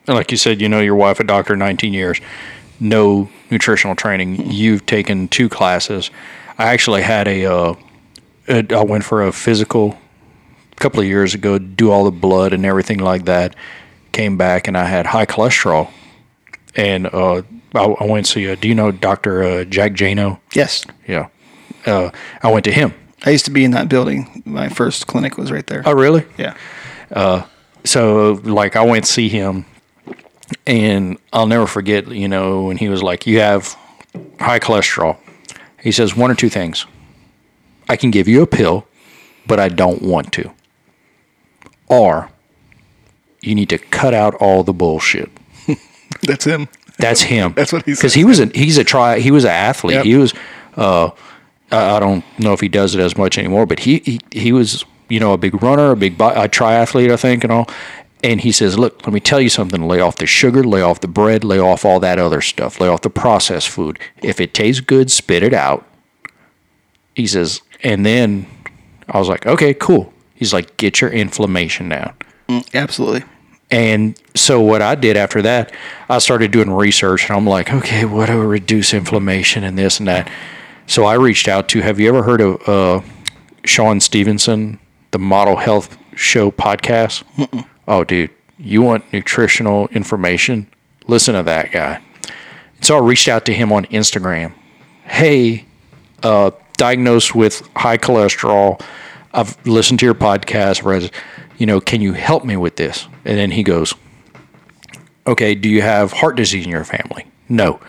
[0.08, 2.18] like you said, you know your wife a doctor 19 years,
[2.80, 4.50] no nutritional training.
[4.50, 6.10] You've taken two classes.
[6.56, 7.74] I actually had a, uh,
[8.48, 9.98] a I went for a physical
[10.72, 13.54] a couple of years ago, do all the blood and everything like that.
[14.12, 15.90] Came back and I had high cholesterol,
[16.74, 17.42] and uh,
[17.74, 18.50] I, I went to see.
[18.50, 20.38] Uh, do you know Doctor uh, Jack Jano?
[20.54, 20.84] Yes.
[21.08, 21.28] Yeah,
[21.86, 22.10] uh,
[22.42, 22.92] I went to him.
[23.24, 24.42] I used to be in that building.
[24.44, 25.82] My first clinic was right there.
[25.86, 26.26] Oh, really?
[26.36, 26.54] Yeah.
[27.84, 29.64] So like I went to see him
[30.66, 33.76] and I'll never forget, you know, when he was like, You have
[34.38, 35.18] high cholesterol.
[35.80, 36.86] He says one or two things.
[37.88, 38.86] I can give you a pill,
[39.46, 40.52] but I don't want to.
[41.88, 42.30] Or
[43.40, 45.30] you need to cut out all the bullshit.
[46.22, 46.68] That's him.
[46.98, 47.52] That's him.
[47.56, 49.96] That's what he's Because he was a he's a try he was an athlete.
[49.96, 50.04] Yep.
[50.04, 50.34] He was
[50.76, 51.10] uh
[51.70, 54.52] I I don't know if he does it as much anymore, but he he, he
[54.52, 57.68] was you know a big runner, a big bi- a triathlete, I think, and all.
[58.24, 59.86] And he says, "Look, let me tell you something.
[59.86, 62.88] Lay off the sugar, lay off the bread, lay off all that other stuff, lay
[62.88, 63.98] off the processed food.
[64.22, 65.86] If it tastes good, spit it out."
[67.14, 68.46] He says, and then
[69.08, 72.14] I was like, "Okay, cool." He's like, "Get your inflammation down."
[72.72, 73.24] Absolutely.
[73.70, 75.72] And so what I did after that,
[76.08, 79.98] I started doing research and I'm like, okay, what do I reduce inflammation and this
[79.98, 80.30] and that?
[80.86, 83.00] So I reached out to, have you ever heard of uh,
[83.64, 84.78] Shawn Stevenson,
[85.12, 87.24] the Model Health Show podcast?
[87.88, 90.66] Oh, dude, you want nutritional information?
[91.06, 92.02] Listen to that guy.
[92.80, 94.54] So I reached out to him on Instagram.
[95.04, 95.66] Hey,
[96.22, 98.80] uh, diagnosed with high cholesterol.
[99.32, 100.84] I've listened to your podcast.
[100.84, 101.10] Read,
[101.58, 103.06] you know, can you help me with this?
[103.24, 103.94] And then he goes,
[105.26, 107.26] okay, do you have heart disease in your family?
[107.48, 107.80] No.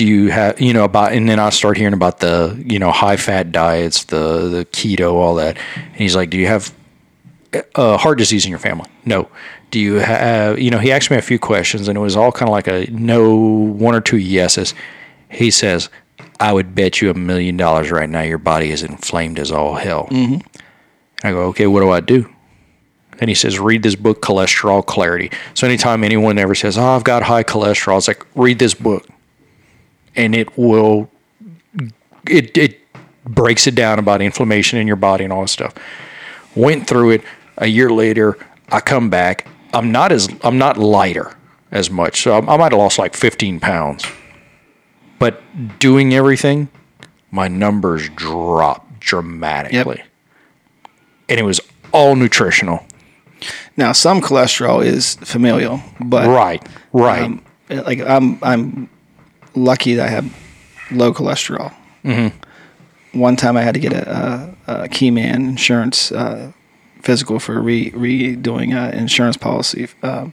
[0.00, 2.90] Do you have, you know, about, and then I start hearing about the, you know,
[2.90, 5.58] high fat diets, the, the keto, all that.
[5.76, 6.74] And he's like, do you have
[7.74, 8.88] uh, heart disease in your family?
[9.04, 9.28] No.
[9.70, 12.32] Do you have, you know, he asked me a few questions and it was all
[12.32, 14.72] kind of like a no, one or two yeses.
[15.28, 15.90] He says,
[16.40, 19.74] I would bet you a million dollars right now your body is inflamed as all
[19.74, 20.06] hell.
[20.06, 20.38] Mm-hmm.
[21.24, 22.26] I go, okay, what do I do?
[23.18, 25.30] And he says, read this book, Cholesterol Clarity.
[25.52, 29.06] So anytime anyone ever says, oh, I've got high cholesterol, it's like, read this book.
[30.16, 31.10] And it will,
[32.26, 32.80] it, it
[33.24, 35.74] breaks it down about inflammation in your body and all this stuff.
[36.54, 37.22] Went through it.
[37.58, 38.38] A year later,
[38.70, 39.46] I come back.
[39.74, 41.36] I'm not as, I'm not lighter
[41.70, 42.22] as much.
[42.22, 44.04] So I, I might have lost like 15 pounds.
[45.18, 45.42] But
[45.78, 46.68] doing everything,
[47.30, 49.98] my numbers dropped dramatically.
[49.98, 50.06] Yep.
[51.28, 51.60] And it was
[51.92, 52.84] all nutritional.
[53.76, 57.22] Now, some cholesterol is familial, but Right, right.
[57.22, 58.90] um, like I'm I'm
[59.54, 60.32] lucky that I have
[60.90, 61.74] low cholesterol.
[62.04, 63.18] Mm-hmm.
[63.18, 66.52] One time I had to get a, a, a Keyman insurance uh,
[67.02, 69.88] physical for re redoing an insurance policy.
[70.02, 70.32] Um,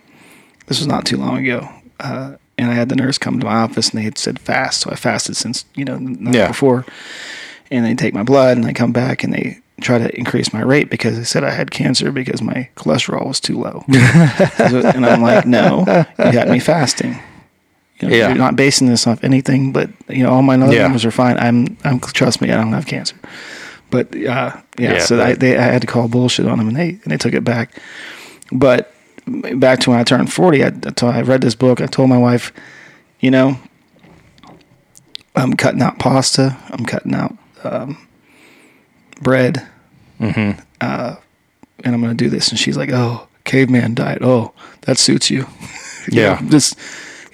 [0.68, 1.68] this was not too long ago,
[2.00, 4.82] uh, and I had the nurse come to my office and they had said fast,
[4.82, 6.48] so I fasted since you know the night Yeah.
[6.50, 6.86] before,
[7.72, 10.62] and they take my blood and I come back and they try to increase my
[10.62, 13.84] rate because they said I had cancer because my cholesterol was too low.
[13.88, 15.80] and I'm like, no,
[16.20, 17.18] you got me fasting.
[18.00, 18.28] You know, Yeah.
[18.30, 20.84] You're not basing this off anything, but you know, all my other Yeah.
[20.84, 21.38] numbers are fine.
[21.38, 23.16] I'm, I'm, trust me, I don't have cancer.
[23.90, 26.76] But uh, yeah, Yeah, so I, they, I had to call bullshit on them, and
[26.78, 27.72] they and they took it back.
[28.52, 28.94] But
[29.56, 30.72] back to when I turned forty, I,
[31.02, 31.80] I read this book.
[31.82, 32.52] I told my wife,
[33.22, 33.58] you know,
[35.36, 36.58] I'm cutting out pasta.
[36.70, 37.98] I'm cutting out um,
[39.22, 39.66] bread.
[40.20, 40.60] Mm-hmm.
[40.82, 41.16] Uh,
[41.84, 42.50] and I'm going to do this.
[42.50, 44.20] And she's like, oh, caveman diet.
[44.22, 45.46] Oh, that suits you.
[46.10, 46.40] You Yeah.
[46.42, 46.80] know, Just,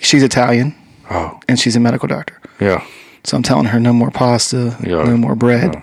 [0.03, 0.75] she's Italian
[1.09, 2.39] oh, and she's a medical doctor.
[2.59, 2.85] yeah.
[3.25, 5.03] So I'm telling her no more pasta, Yeah.
[5.03, 5.75] no more bread.
[5.75, 5.81] Yeah.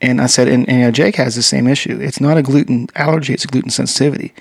[0.00, 1.96] And I said, and, and you know, Jake has the same issue.
[2.00, 4.32] It's not a gluten allergy; it's a gluten sensitivity.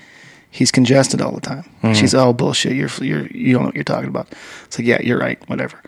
[0.50, 1.64] He's congested all the time.
[1.84, 1.94] Mm-hmm.
[1.94, 2.74] She's oh bullshit.
[2.74, 4.28] You're you're you don't know what you're talking about.
[4.66, 5.38] It's like yeah, you're right.
[5.50, 5.82] Whatever.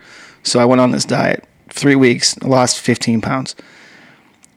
[0.44, 2.38] So I went on this diet three weeks.
[2.42, 3.56] Lost 15 pounds.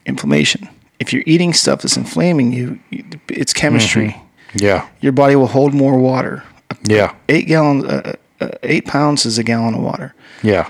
[0.04, 0.68] Inflammation.
[1.00, 4.08] If you're eating stuff that's inflaming you, you- it's chemistry.
[4.10, 4.58] Mm-hmm.
[4.64, 4.88] Yeah.
[5.00, 6.42] Your body will hold more water.
[6.84, 7.14] Yeah.
[7.28, 10.14] Eight gallons, uh, uh, eight pounds is a gallon of water.
[10.42, 10.68] Yeah.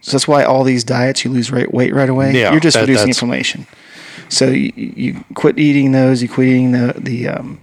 [0.00, 2.32] So that's why all these diets you lose right, weight right away.
[2.38, 3.66] Yeah, you're just that- reducing that's- inflammation.
[4.28, 6.22] So you, you quit eating those.
[6.22, 7.60] You quit eating the the um,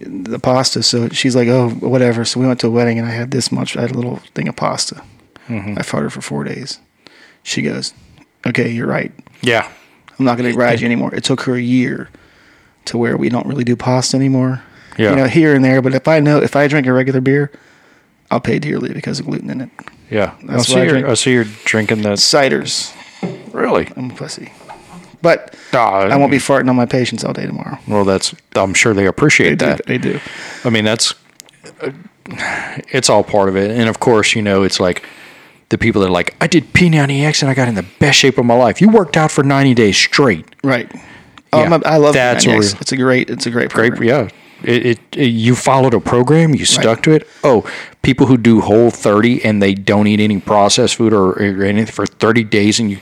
[0.00, 0.82] the pasta.
[0.82, 2.24] So she's like, oh, whatever.
[2.24, 3.76] So we went to a wedding and I had this much.
[3.76, 5.02] I had a little thing of pasta.
[5.48, 6.78] I fought her for four days.
[7.42, 7.92] She goes,
[8.46, 9.10] okay, you're right.
[9.42, 9.68] Yeah.
[10.16, 11.12] I'm not going to ride you anymore.
[11.12, 12.08] It took her a year
[12.84, 14.62] to where we don't really do pasta anymore.
[14.96, 15.10] Yeah.
[15.10, 15.82] You know, here and there.
[15.82, 17.50] But if I know, if I drink a regular beer,
[18.30, 19.70] I'll pay dearly because of gluten in it.
[20.10, 20.34] Yeah.
[20.44, 22.18] That's I what I see, you're, I see you're drinking that.
[22.18, 22.92] Ciders.
[23.52, 23.88] Really?
[23.96, 24.52] I'm a pussy.
[25.22, 27.78] But Ah, I won't be farting on my patients all day tomorrow.
[27.86, 28.34] Well, that's.
[28.56, 29.66] I'm sure they They appreciate do.
[29.66, 29.84] that.
[29.86, 30.18] They do.
[30.64, 31.14] I mean, that's.
[31.82, 31.90] uh,
[32.92, 35.04] It's all part of it, and of course, you know, it's like
[35.68, 38.38] the people that are like, I did P90X and I got in the best shape
[38.38, 38.80] of my life.
[38.80, 40.46] You worked out for 90 days straight.
[40.64, 40.90] Right.
[41.52, 42.50] Oh, Yeah, my, I love that's that.
[42.54, 43.30] a real- It's a great.
[43.30, 44.28] It's a great Great, yeah.
[44.64, 47.26] It, it, it- you followed a program, you stuck to it.
[47.44, 47.68] Oh,
[48.02, 51.92] people who do whole 30 and they don't eat any processed food or, or anything
[51.92, 52.98] for 30 days, and you,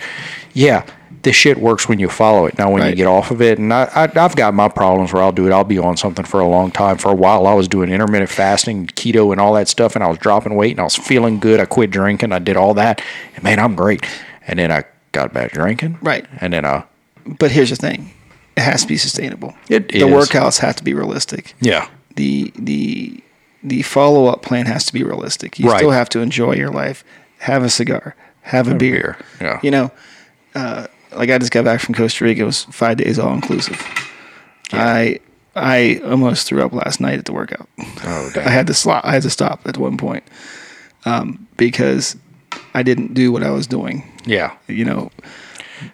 [0.53, 0.85] yeah,
[1.23, 2.57] this shit works when you follow it.
[2.59, 5.21] Now, when you get off of it, and I, I, I've got my problems where
[5.23, 5.53] I'll do it.
[5.53, 6.97] I'll be on something for a long time.
[6.97, 10.09] For a while, I was doing intermittent fasting, keto, and all that stuff, and I
[10.09, 11.59] was dropping weight and I was feeling good.
[11.61, 12.33] I quit drinking.
[12.33, 13.03] I did all that,
[13.35, 14.05] and man, I'm great.
[14.47, 15.99] And then I got back drinking.
[16.03, 16.25] Right.
[16.41, 16.85] And then I,
[17.27, 18.13] But here's the thing:
[18.59, 19.55] it has to be sustainable.
[19.69, 20.05] It the is.
[20.05, 21.55] workouts have to be realistic.
[21.61, 21.89] yeah.
[22.17, 23.23] The the
[23.63, 25.59] the follow up plan has to be realistic.
[25.59, 25.79] You Right.
[25.79, 27.05] still have to enjoy your life.
[27.39, 28.15] Have a cigar.
[28.43, 29.17] Have a, beer.
[29.39, 29.61] beer, yeah.
[29.63, 29.91] You know,
[30.55, 32.43] uh, like I just got back from Costa Rica.
[32.43, 33.79] It was five days all inclusive.
[34.73, 35.21] I
[35.55, 37.69] I almost threw up last night at the workout.
[38.05, 39.05] Oh, I had to stop.
[39.05, 40.25] I had to stop at one point
[41.05, 42.17] um, because
[42.75, 44.03] I didn't do what I was doing.
[44.25, 44.53] Yeah.
[44.69, 45.11] You know,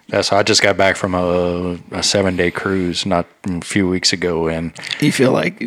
[0.09, 4.13] That's I just got back from a, a seven day cruise not a few weeks
[4.13, 5.61] ago, and you feel like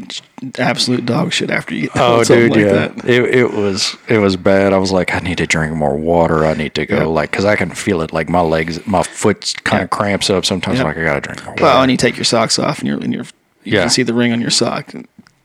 [0.58, 3.04] absolute dog shit after you oh, dude, like yeah, that.
[3.08, 4.72] it it was it was bad.
[4.72, 6.44] I was like, I need to drink more water.
[6.44, 7.04] I need to go Yeah.
[7.04, 10.44] like because I can feel it like my legs, my foot kind of cramps up
[10.44, 10.78] sometimes.
[10.78, 10.84] Yeah.
[10.84, 11.64] Like I gotta drink more water.
[11.64, 13.24] Well, and you take your socks off, and you're, and you're
[13.64, 13.80] you Yeah.
[13.82, 14.92] can see the ring on your sock.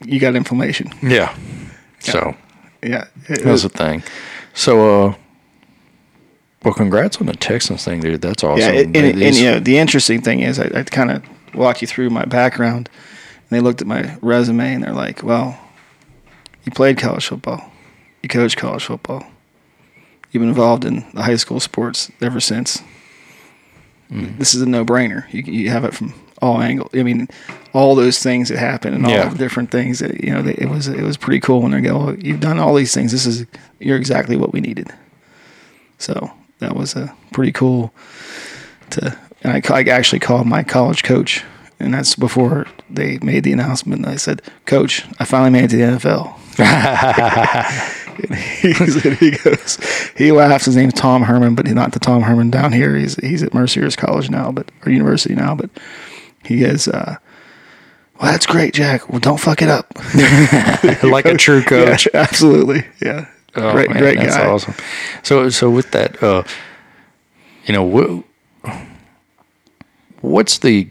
[0.05, 0.91] You got inflammation.
[1.01, 1.35] yeah.
[1.99, 2.35] So
[2.81, 4.03] Yeah, it that's was, the thing.
[4.53, 5.13] So, uh,
[6.63, 8.21] well, congrats on the Texans thing, dude.
[8.21, 8.59] That's awesome.
[8.73, 8.79] yeah.
[8.81, 11.81] it- and, and, These- you know, the interesting thing is, I, I kind of walked
[11.81, 12.89] you through my background,
[13.49, 15.57] and they looked at my resume, and they're like, "Well,
[16.65, 17.71] you played college football,
[18.21, 19.25] you coached college football,
[20.31, 22.81] you've been involved in the high school sports ever since.
[24.11, 24.37] Mm.
[24.37, 25.31] This is a no-brainer.
[25.33, 26.91] You you have it from all angles.
[26.93, 27.27] I mean,
[27.73, 29.29] all those things that happen and all Yeah.
[29.29, 30.41] the different things that you know.
[30.41, 32.93] They, it was it was pretty cool when they go, well, "You've done all these
[32.93, 33.11] things.
[33.11, 33.45] This is
[33.79, 34.91] you're exactly what we needed."
[35.97, 36.31] So
[36.63, 37.93] that was a pretty cool.
[38.91, 41.43] To and I, I actually called my college coach,
[41.79, 44.07] and that's before they made the announcement.
[44.07, 46.39] I said, "Coach, I finally made it to the NFL."
[48.61, 49.77] He, he goes,
[50.15, 50.65] he laughs.
[50.65, 52.95] His name's Tom Herman, but he's not the Tom Herman down here.
[52.95, 55.55] He's he's at Mercyhurst College now, but or university now.
[55.55, 55.71] But
[56.43, 57.17] he goes, uh,
[58.21, 59.09] "Well, that's great, Jack.
[59.09, 59.91] Well, don't fuck it up."
[61.03, 62.07] like a true coach.
[62.13, 62.85] Yeah, absolutely.
[63.01, 63.25] Yeah,
[63.55, 64.47] Oh, great, man, great that's guy.
[64.47, 64.73] awesome.
[65.21, 66.43] So, so with that, uh,
[67.65, 68.23] you know, what,
[70.21, 70.89] what's the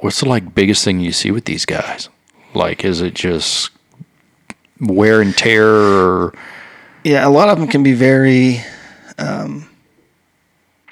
[0.00, 2.08] what's the like biggest thing you see with these guys?
[2.54, 3.70] Like, is it just
[4.80, 5.66] wear and tear?
[5.66, 6.34] Or,
[7.04, 8.60] Yeah, a lot of them can be very
[9.20, 9.68] um,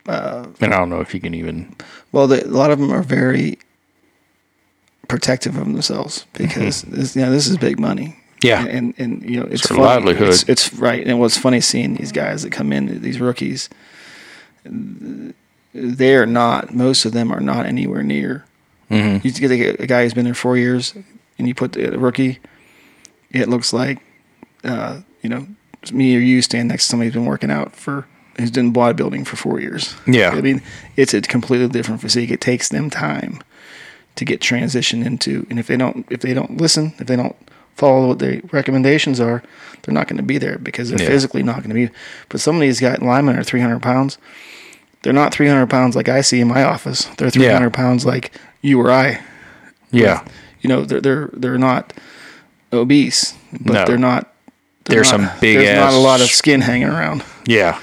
[0.07, 1.75] uh, and I don't know if you can even.
[2.13, 3.59] Well, the, a lot of them are very
[5.09, 6.45] protective of themselves mm-hmm.
[6.45, 8.17] because this, you know this is big money.
[8.43, 8.65] Yeah.
[8.65, 9.81] and and you know it's funny.
[9.81, 10.29] livelihood.
[10.29, 13.69] It's, it's right, and what's funny seeing these guys that come in, these rookies.
[15.75, 16.75] They are not.
[16.75, 18.45] Most of them are not anywhere near.
[18.91, 19.27] Mm-hmm.
[19.27, 20.95] You get a, a guy who's been there four years,
[21.39, 22.39] and you put the, a rookie.
[23.31, 24.01] It looks like,
[24.65, 25.47] uh, you know,
[25.93, 28.07] me or you stand next to somebody who's been working out for
[28.39, 29.95] who's done bodybuilding for four years.
[30.07, 30.31] Yeah.
[30.31, 30.63] I mean,
[30.97, 32.31] it's a completely different physique.
[32.31, 33.41] It takes them time
[34.15, 37.37] to get transitioned into, and if they don't, if they don't listen, if they don't
[37.79, 39.43] follow what the recommendations are,
[39.83, 41.07] they're not going to be there because they're Yeah.
[41.09, 41.89] physically not going to be.
[42.29, 44.19] But some of these guys, linemen, are 300 pounds.
[45.03, 47.05] They're not 300 pounds like I see in my office.
[47.17, 49.21] They're 300 pounds like you or I.
[49.91, 50.25] Yeah,
[50.61, 51.93] You know, they're they're they're not
[52.73, 53.85] obese, but No.
[53.87, 54.35] they're not.
[54.85, 57.23] they're There's not- some big There's not a lot of skin hanging around.
[57.47, 57.79] yeah,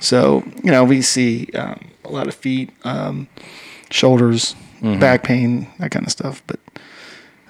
[0.00, 3.26] So you know, we see um, a lot of feet, um,
[3.90, 5.00] shoulders, Mm-hmm.
[5.00, 6.40] back pain, that kind of stuff.
[6.46, 6.60] But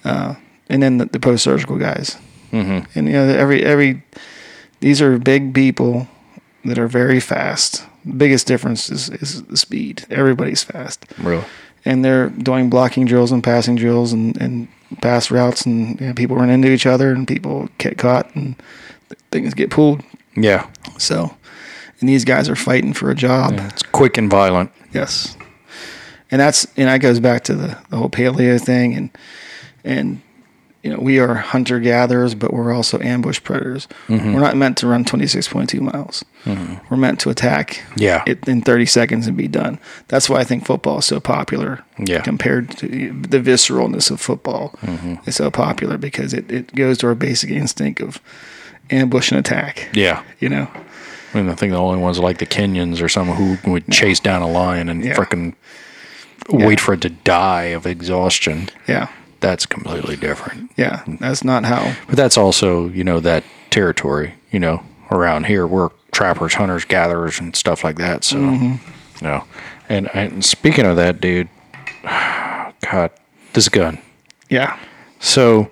[0.04, 0.34] uh,
[0.68, 2.16] and then the, the post surgical guys,
[2.52, 2.86] mm-hmm.
[2.98, 4.02] and you know, every every
[4.80, 6.08] these are big people
[6.64, 7.84] that are very fast.
[8.16, 10.06] Biggest difference is is the speed.
[10.10, 11.44] Everybody's fast, real.
[11.84, 14.68] and they're doing blocking drills and passing drills and and
[15.02, 18.54] pass routes, and you know, people run into each other, and people get caught, and
[19.30, 20.02] things get pulled.
[20.36, 21.34] Yeah, So,
[22.00, 23.54] and these guys are fighting for a job.
[23.56, 24.70] it's quick and violent.
[24.92, 25.36] Yes,
[26.30, 29.10] and that's and that goes back to the, the whole paleo thing and
[29.84, 30.20] and
[30.82, 33.88] you know, we are hunter gatherers, but we're also ambush predators.
[34.06, 34.32] Mm-hmm.
[34.32, 36.24] We're not meant to run 26.2 miles.
[36.88, 38.22] We're meant to attack Yeah.
[38.26, 39.78] it in 30 seconds and be done.
[40.06, 42.20] That's why I think football is so popular Yeah.
[42.22, 44.74] compared to the visceralness of football.
[44.82, 45.16] Mm-hmm.
[45.26, 48.20] It's so popular because it, it goes to our basic instinct of
[48.90, 49.88] ambush and attack.
[49.92, 50.22] Yeah.
[50.38, 50.70] You know?
[51.34, 54.20] I, mean, I think the only ones like the Kenyans or someone who would chase
[54.20, 55.14] down a lion and Yeah.
[55.16, 55.54] frickin'
[56.48, 58.70] wait for it to die of exhaustion.
[58.86, 59.08] Yeah.
[59.40, 60.72] That's completely different.
[60.76, 61.02] Yeah.
[61.06, 61.94] That's not how.
[62.06, 67.38] But that's also, you know, that territory, you know, around here we're trappers, hunters, gatherers,
[67.38, 68.24] and stuff like that.
[68.24, 68.78] So, you
[69.22, 69.44] know,
[69.88, 71.48] and, and speaking of that, dude,
[72.02, 73.10] God,
[73.52, 73.98] this gun.
[74.48, 74.78] Yeah.
[75.20, 75.70] So,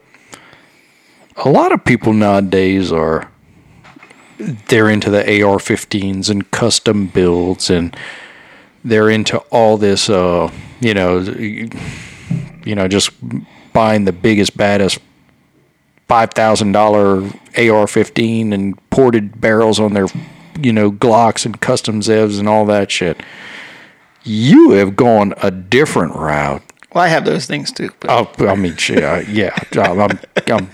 [1.37, 3.31] a lot of people nowadays are
[4.39, 7.97] they're into the AR-15s and custom builds, and
[8.85, 10.11] they're into all this.
[10.11, 10.51] Uh,
[10.81, 13.11] you know, you know, just
[13.77, 14.99] buying the biggest, baddest
[16.09, 17.19] five thousand dollar
[17.59, 20.07] AR-15 and ported barrels on their,
[20.61, 23.21] you know, Glocks and custom Zevs and all that shit.
[24.25, 26.63] You have gone a different route.
[26.95, 27.91] Well, I have those things too.
[28.01, 28.11] But
[28.41, 29.55] Oh, I mean, yeah.
[29.75, 30.71] I'm, I'm, I'm-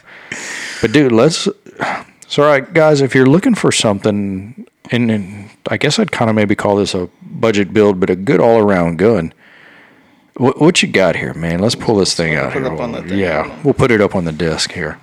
[0.80, 1.48] but dude, let's.
[2.22, 3.00] It's all right, guys.
[3.02, 6.94] If you're looking for something, and, and I guess I'd kind of maybe call this
[6.94, 9.34] a budget build, but a good all around gun.
[10.34, 11.58] What, what you got here, man?
[11.60, 12.66] Let's pull this thing out here.
[12.66, 13.18] up on the thing.
[13.18, 14.98] yeah, we'll put it up on the desk here.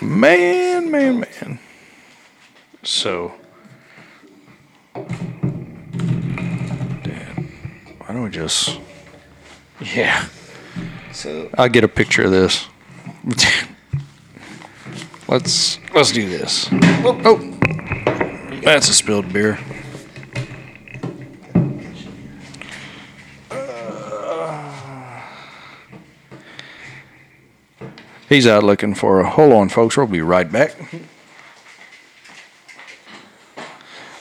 [0.00, 1.58] Man, man, man.
[2.82, 3.32] So,
[4.94, 5.08] Dad,
[7.98, 8.78] why don't we just?
[9.80, 10.28] Yeah,
[11.12, 12.68] so I'll get a picture of this.
[15.28, 16.68] let's let's do this.
[16.72, 18.60] Oh, oh.
[18.62, 19.58] that's a spilled beer.
[28.28, 29.30] He's out looking for a.
[29.30, 29.96] Hold on, folks.
[29.96, 30.74] We'll be right back.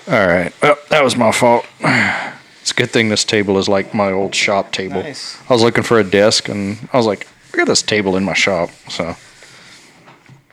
[0.07, 0.53] All right.
[0.61, 1.65] Well, that was my fault.
[1.81, 5.01] It's a good thing this table is like my old shop table.
[5.01, 5.37] Nice.
[5.49, 8.23] I was looking for a desk and I was like, I got this table in
[8.23, 8.69] my shop.
[8.89, 9.15] So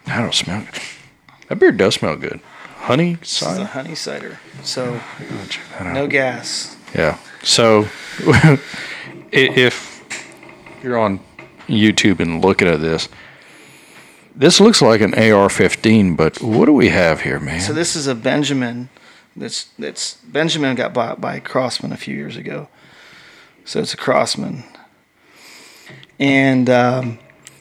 [0.06, 0.82] I don't smell good.
[1.48, 2.40] That beer does smell good.
[2.76, 4.38] Honey this is a honey cider.
[4.62, 5.00] So
[5.48, 5.94] Check that out.
[5.94, 6.76] no gas.
[6.94, 7.18] Yeah.
[7.42, 7.88] So
[9.32, 10.04] if
[10.82, 11.20] you're on
[11.68, 13.08] YouTube and looking at this,
[14.34, 17.60] this looks like an AR-15, but what do we have here, man?
[17.60, 18.88] So this is a Benjamin.
[19.36, 22.68] That's that's Benjamin got bought by Crosman a few years ago.
[23.64, 24.64] So it's a Crosman,
[26.18, 27.18] and um,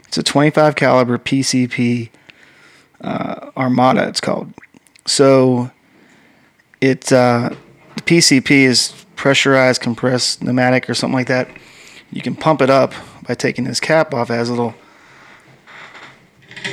[0.08, 2.10] it's a 25 caliber PCP
[3.02, 4.08] uh, Armada.
[4.08, 4.54] It's called.
[5.06, 5.72] So
[6.82, 7.50] it uh,
[7.96, 11.50] the PCP is pressurized, compressed pneumatic or something like that.
[12.12, 12.94] You can pump it up
[13.28, 14.30] by taking this cap off.
[14.30, 14.74] It has a little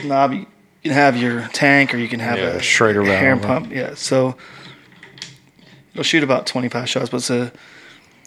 [0.05, 0.33] knob.
[0.33, 0.47] You
[0.83, 3.45] can have your tank, or you can have Yeah, a Schrader valve, air right?
[3.45, 3.73] pump.
[3.73, 4.37] Yeah, so
[5.93, 7.53] it'll shoot about 25 shots, but it's a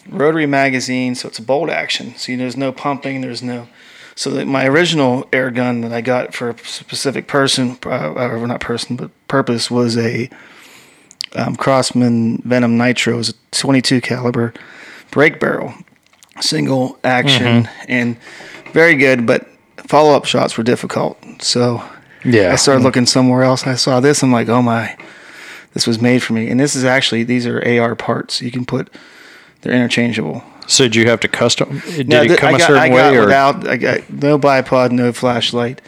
[0.08, 2.14] rotary magazine, so it's a bolt action.
[2.16, 3.68] So you know, there's no pumping, there's no.
[4.20, 8.46] So that my original air gun that I got for a specific person, uh, or
[8.46, 10.28] not person, but purpose was a
[11.34, 13.14] um, Crosman Venom Nitro.
[13.14, 14.52] It was a 22 caliber
[15.10, 15.72] break barrel,
[16.38, 18.18] single action, and
[18.74, 19.24] very good.
[19.24, 19.48] But
[19.78, 21.16] follow up shots were difficult.
[21.40, 21.82] So
[22.22, 22.52] yeah.
[22.52, 23.66] I started looking somewhere else.
[23.66, 24.22] I saw this.
[24.22, 24.98] I'm like, oh my,
[25.72, 26.50] this was made for me.
[26.50, 28.42] And this is actually these are AR parts.
[28.42, 28.92] You can put,
[29.62, 30.44] they're interchangeable.
[30.70, 31.80] So did you have to custom?
[31.80, 34.10] Did Now, it come I a got, certain I got way, or without, I got
[34.10, 35.80] no bipod, no flashlight,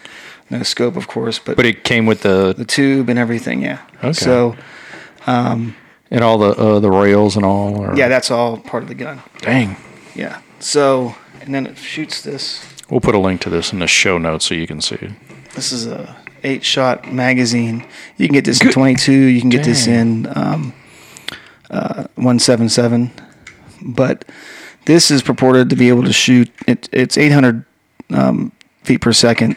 [0.51, 3.63] no scope, of course, but, but it came with the the tube and everything.
[3.63, 3.79] Yeah.
[3.99, 4.13] Okay.
[4.13, 4.57] So
[6.13, 7.77] and all the uh, the rails and all?
[7.77, 7.97] Or?
[7.97, 9.23] yeah, that's all part of the gun.
[9.41, 9.77] Dang.
[10.15, 10.43] Yeah.
[10.61, 12.67] So and then it shoots this.
[12.91, 15.13] We'll put a link to this in the show notes so you can see it.
[15.55, 16.15] This is a
[16.45, 17.87] eight shot magazine.
[18.19, 19.13] You can get this in 22.
[19.13, 20.75] You can get this in um,
[21.71, 23.11] uh, 177.
[23.81, 24.27] But
[24.85, 26.51] this is purported to be able to shoot.
[26.67, 27.65] It, it's 800
[28.11, 28.53] um,
[28.83, 29.57] feet per second,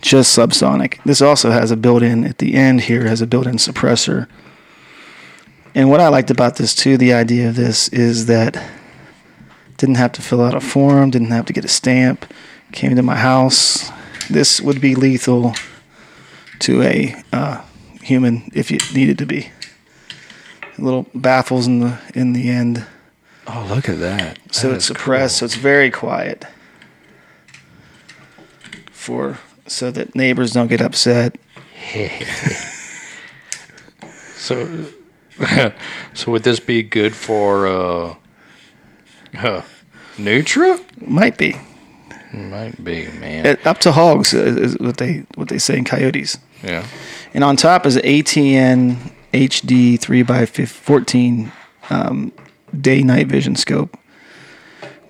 [0.00, 1.02] just subsonic.
[1.04, 4.28] This also has a built-in at the end here has a built-in suppressor.
[5.74, 8.62] And what I liked about this too, the idea of this is that
[9.76, 12.32] didn't have to fill out a form, didn't have to get a stamp.
[12.72, 13.90] Came to my house.
[14.28, 15.54] This would be lethal
[16.60, 17.62] to a uh,
[18.02, 19.50] human if it needed to be.
[20.78, 22.86] Little baffles in the in the end,
[23.48, 24.38] Oh, look at that.
[24.50, 26.44] so it's suppressed, so it's very quiet.
[28.90, 31.36] For so that neighbors don't get upset.
[34.46, 34.86] So
[36.14, 38.14] so would this be good for uh,
[39.36, 39.62] uh
[40.18, 40.78] nutria?
[41.00, 41.56] Might be.
[42.32, 43.44] Might be, man.
[43.44, 46.38] It, up to hogs is what they what they say in coyotes.
[46.62, 46.86] yeah.
[47.34, 51.50] And on top is an ATN HD 3x14
[51.90, 52.32] um,
[52.82, 53.98] day night vision scope.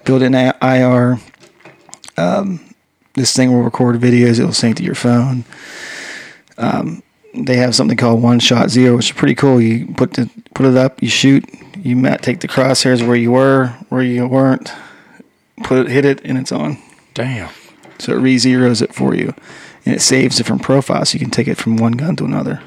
[0.04, 1.18] Built in IR.
[2.16, 2.60] Um,
[3.14, 5.44] this thing will record videos, it'll sync to your phone.
[6.58, 7.02] Um,
[7.34, 9.60] they have something called one shot zero, which is pretty cool.
[9.60, 11.44] You put the put it up, you shoot,
[11.76, 14.72] you ma- take the crosshairs where you were, where you weren't,
[15.64, 16.78] put it, hit it, and it's on.
[17.14, 17.50] Damn.
[17.98, 19.34] So it re zeros it for you.
[19.84, 21.10] And it saves different profiles.
[21.10, 22.62] So you can take it from one gun to another.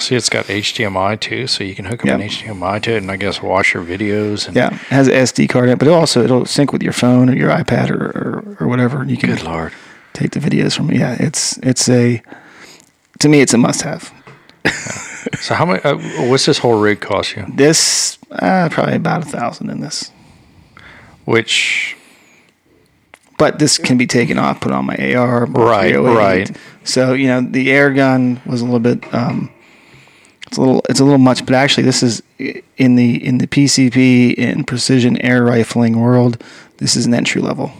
[0.00, 3.10] See, it's got HDMI too, so you can hook up an HDMI to it, and
[3.10, 4.46] I guess watch your videos.
[4.46, 6.82] And Yeah, it has an SD card in it, but it also it'll sync with
[6.82, 9.04] your phone or your iPad or, or, or whatever.
[9.04, 9.72] You can good lord.
[10.14, 10.90] take the videos from.
[10.90, 12.22] Yeah, it's it's a
[13.18, 14.12] to me it's a must have.
[15.38, 15.84] So how much?
[15.84, 15.96] Uh,
[16.28, 17.44] what's this whole rig cost you?
[17.54, 20.10] This uh, probably about a thousand in this,
[21.26, 21.94] Which
[23.36, 25.44] but this can be taken off, put on my AR.
[25.44, 26.56] Right, right.
[26.84, 29.12] So you know the air gun was a little bit.
[29.14, 29.50] Um,
[30.50, 32.22] it's a little it's a little much, but actually this is
[32.76, 36.42] in the in the PCP and precision air rifling world.
[36.78, 37.70] This is an entry level.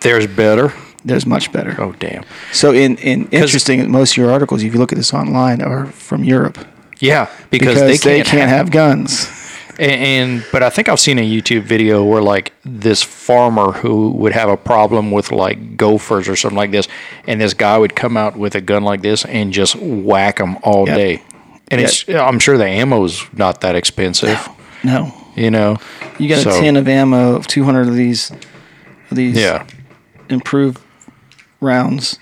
[0.00, 0.72] there's better.
[1.04, 1.74] There's much better.
[1.80, 2.24] Oh damn.
[2.52, 5.86] So in, in interesting, most of your articles, if you look at this online, are
[5.86, 6.58] from Europe
[7.00, 9.26] Yeah, because, because, they can't, have, guns.
[9.78, 14.10] And, and but I think I've seen a YouTube video where like this farmer who
[14.10, 16.86] would have a problem with like gophers or something like this,
[17.26, 20.56] and this guy would come out with a gun like this and just whack them
[20.62, 20.96] all Yep.
[20.96, 21.22] day.
[21.72, 24.48] And it's I'm sure the ammo's not that expensive,
[24.84, 25.78] No, you know.
[26.18, 28.30] you got So- a tin of ammo of 200 of these
[29.10, 29.64] of these Yeah,
[30.28, 30.78] improved
[31.60, 32.18] rounds.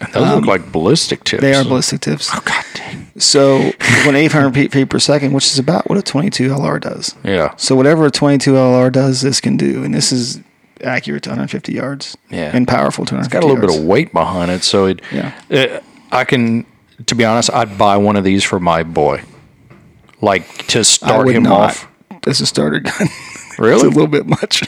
[0.00, 1.42] and those look like ballistic tips.
[1.42, 2.30] Um, They are ballistic tips.
[2.34, 3.06] Oh god dang.
[3.18, 3.72] So
[4.06, 7.14] when 800 feet- feet per second, which is about what a 22 LR does.
[7.24, 10.40] Yeah, So whatever a 22 LR does, this can do, and this is
[10.82, 12.16] accurate to 150 yards.
[12.30, 12.50] Yeah.
[12.54, 15.00] and powerful to 150 got a little bit of weight behind it, so it.
[15.12, 15.32] Yeah.
[15.52, 15.80] uh,
[16.10, 16.64] I can,
[17.06, 19.22] to be honest, I'd buy one of these for my boy,
[20.20, 21.60] like to start him not.
[21.70, 21.86] off.
[22.26, 23.08] As a starter gun.
[23.58, 23.74] Really?
[23.74, 24.62] it's a little bit much.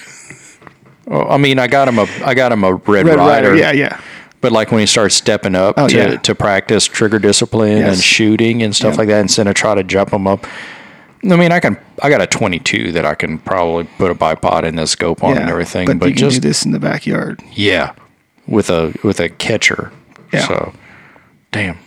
[1.06, 3.50] Well, I mean, I got him a, I got him a Red, Red Ryder.
[3.50, 4.00] Ryder, yeah, yeah.
[4.40, 6.16] But like when he starts stepping up Oh, to, yeah.
[6.16, 8.98] to practice trigger discipline and shooting and stuff Yeah.
[8.98, 10.46] like that, instead of try to jump him up.
[11.24, 11.76] I mean, I can.
[12.02, 15.34] I got a 22 that I can probably put a bipod in the scope on
[15.36, 15.42] yeah.
[15.42, 15.86] and everything.
[15.86, 17.40] But, But, you can just do this in the backyard.
[17.52, 17.94] yeah,
[18.48, 19.92] with a with a catcher.
[20.32, 20.48] Yeah.
[20.48, 20.72] So,
[21.52, 21.78] damn,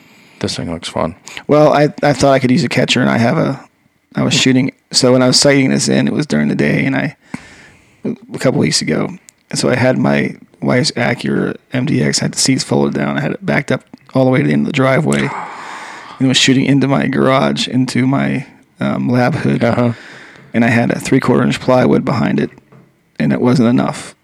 [0.46, 1.16] this thing looks fun.
[1.48, 3.68] Well, I, I thought I could use a catcher, and I have a.
[4.16, 4.72] I was shooting.
[4.92, 7.18] So when I was sighting this in, it was during the day, and I
[8.06, 9.10] a couple weeks ago,
[9.50, 12.22] and so I had my wife's Acura MDX.
[12.22, 13.18] I had the seats folded down.
[13.18, 15.28] I had it backed up all the way to the end of the driveway,
[16.20, 18.46] and was shooting into my garage, into my
[18.80, 19.94] um, lab hood, Uh huh.
[20.54, 22.52] and I had a three quarter inch plywood behind it,
[23.20, 24.16] and it wasn't enough.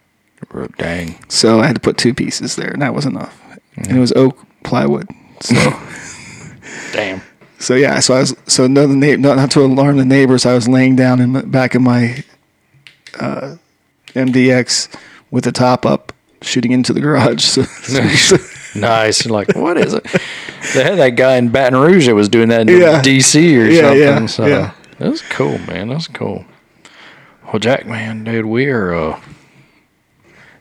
[0.78, 1.24] Dang.
[1.30, 3.42] So I had to put two pieces there, and that was enough.
[3.78, 5.08] And it was oak plywood.
[5.42, 5.56] So.
[6.92, 7.22] Damn.
[7.60, 10.46] So yeah, so I was so no, the not, not to alarm the neighbors.
[10.46, 12.24] I was laying down in the back of my
[13.20, 13.58] uh,
[14.10, 14.94] MDX
[15.30, 16.12] with the top up,
[16.42, 17.44] shooting into the garage.
[17.58, 18.38] So, so-
[18.80, 19.26] Nice.
[19.26, 20.06] Like, what is it?
[20.76, 23.02] They had that guy in Baton Rouge that was doing that in Yeah.
[23.02, 23.58] D.C.
[23.60, 24.00] or Yeah, something.
[24.00, 24.72] yeah, so yeah.
[25.00, 25.90] that's cool, man.
[25.90, 26.46] That's cool.
[27.46, 28.94] Well, Jack, man, dude, we are.
[28.94, 29.20] Uh,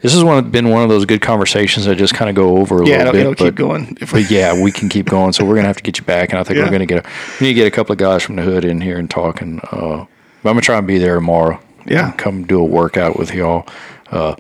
[0.01, 2.83] this has one been one of those good conversations that just kind of go over
[2.83, 3.21] a yeah, little it'll, bit.
[3.21, 3.99] it'll but, keep going.
[4.01, 5.33] If but yeah, we can keep going.
[5.33, 6.65] So we're gonna have to get you back, and I think Yeah.
[6.65, 7.09] we're gonna get a
[7.41, 9.41] we need to get a couple of guys from the hood in here and talk.
[9.41, 10.07] And uh, I'm
[10.45, 11.61] gonna try and be there tomorrow.
[11.87, 12.11] Yeah.
[12.11, 13.67] and come do a workout with y'all.
[14.11, 14.37] Uh,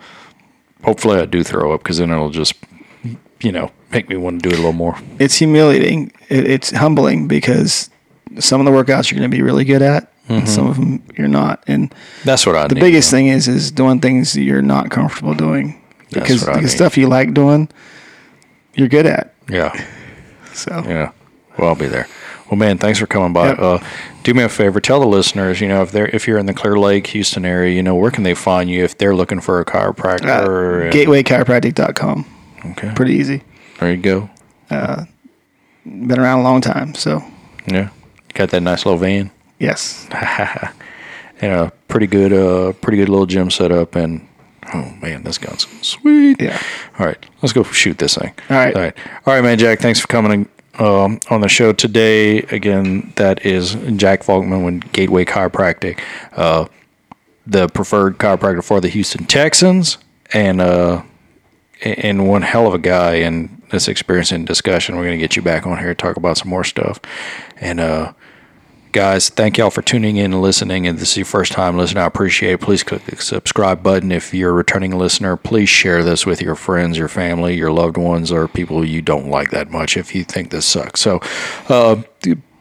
[0.85, 2.55] hopefully, I do throw up because then it'll just
[3.41, 4.97] you know make me want to do it a little more.
[5.19, 6.12] it's humiliating.
[6.28, 7.91] It, it's humbling because
[8.39, 11.02] some of the workouts you're going to be really good at, and some of them
[11.19, 11.62] you're not.
[11.66, 11.94] And
[12.24, 12.81] That's what I the need.
[12.81, 15.81] biggest thing is is doing things you're not comfortable doing
[16.12, 17.69] because the stuff you like doing,
[18.74, 19.35] you're good at.
[19.48, 19.73] Yeah,
[20.52, 21.12] So yeah.
[21.59, 22.07] Well, I'll be there.
[22.51, 23.48] Well, man, thanks for coming by.
[23.51, 23.59] Yep.
[23.59, 23.78] Uh,
[24.24, 26.55] do me a favor, tell the listeners, you know, if they're if you're in the
[26.55, 29.61] Clear Lake, Houston area, you know, where can they find you if they're looking for
[29.61, 30.82] a chiropractor?
[30.82, 32.24] uh, and- gatewaychiropractic.com.
[32.73, 33.43] okay, Pretty easy.
[33.78, 34.31] there you go.
[35.85, 36.94] Been around a long time.
[36.94, 37.23] So
[37.66, 37.89] Yeah,
[38.35, 39.31] got that nice little van.
[39.61, 40.09] Yes.
[41.41, 43.95] and a pretty good, uh, pretty good little gym setup.
[43.95, 44.27] And
[44.74, 46.41] oh man, this gun's sweet.
[46.41, 46.61] Yeah.
[46.99, 48.35] All right, let's go shoot this thing.
[48.51, 48.74] All right.
[48.74, 48.97] all right,
[49.27, 49.59] all right, man.
[49.59, 52.39] Jack, thanks for coming um, on the show today.
[52.39, 56.01] Again, that is Jack Falkman with Gateway Chiropractic,
[56.32, 56.66] uh,
[57.47, 59.99] the preferred chiropractor for the Houston Texans,
[60.32, 61.03] and uh,
[61.82, 64.97] and one hell of a guy And this experience and discussion.
[64.97, 67.01] We're going to get you back on here to talk about some more stuff,
[67.61, 68.12] and uh,
[68.92, 70.84] Guys, thank y'all for tuning in and listening.
[70.84, 72.60] And this is your first time listening, I appreciate it.
[72.60, 74.10] Please click the subscribe button.
[74.10, 77.96] If you're a returning listener, please share this with your friends, your family, your loved
[77.96, 81.00] ones, or people you don't like that much if you think this sucks.
[81.00, 81.20] So,
[81.68, 82.02] uh,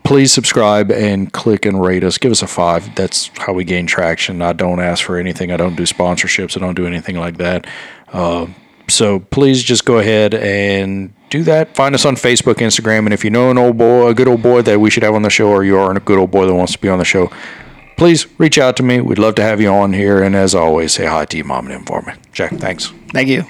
[0.04, 2.20] please subscribe and click and rate us.
[2.20, 2.94] Give us a five.
[2.94, 4.44] That's how we gain traction.
[4.44, 5.52] I don't ask for anything.
[5.52, 6.56] I don't do sponsorships.
[6.56, 7.66] I don't do anything like that.
[8.08, 8.46] Uh,
[8.88, 11.76] so please just go ahead and do that.
[11.76, 14.42] Find us on Facebook, Instagram, and if you know an old boy, a good old
[14.42, 16.46] boy that we should have on the show, or you are a good old boy
[16.46, 17.32] that wants to be on the show,
[17.98, 19.02] please reach out to me.
[19.02, 20.24] We'd love to have you on here.
[20.24, 22.14] And as always, say hi to your mom and him for me.
[22.32, 22.92] Jack, thanks.
[23.12, 23.44] Thank you.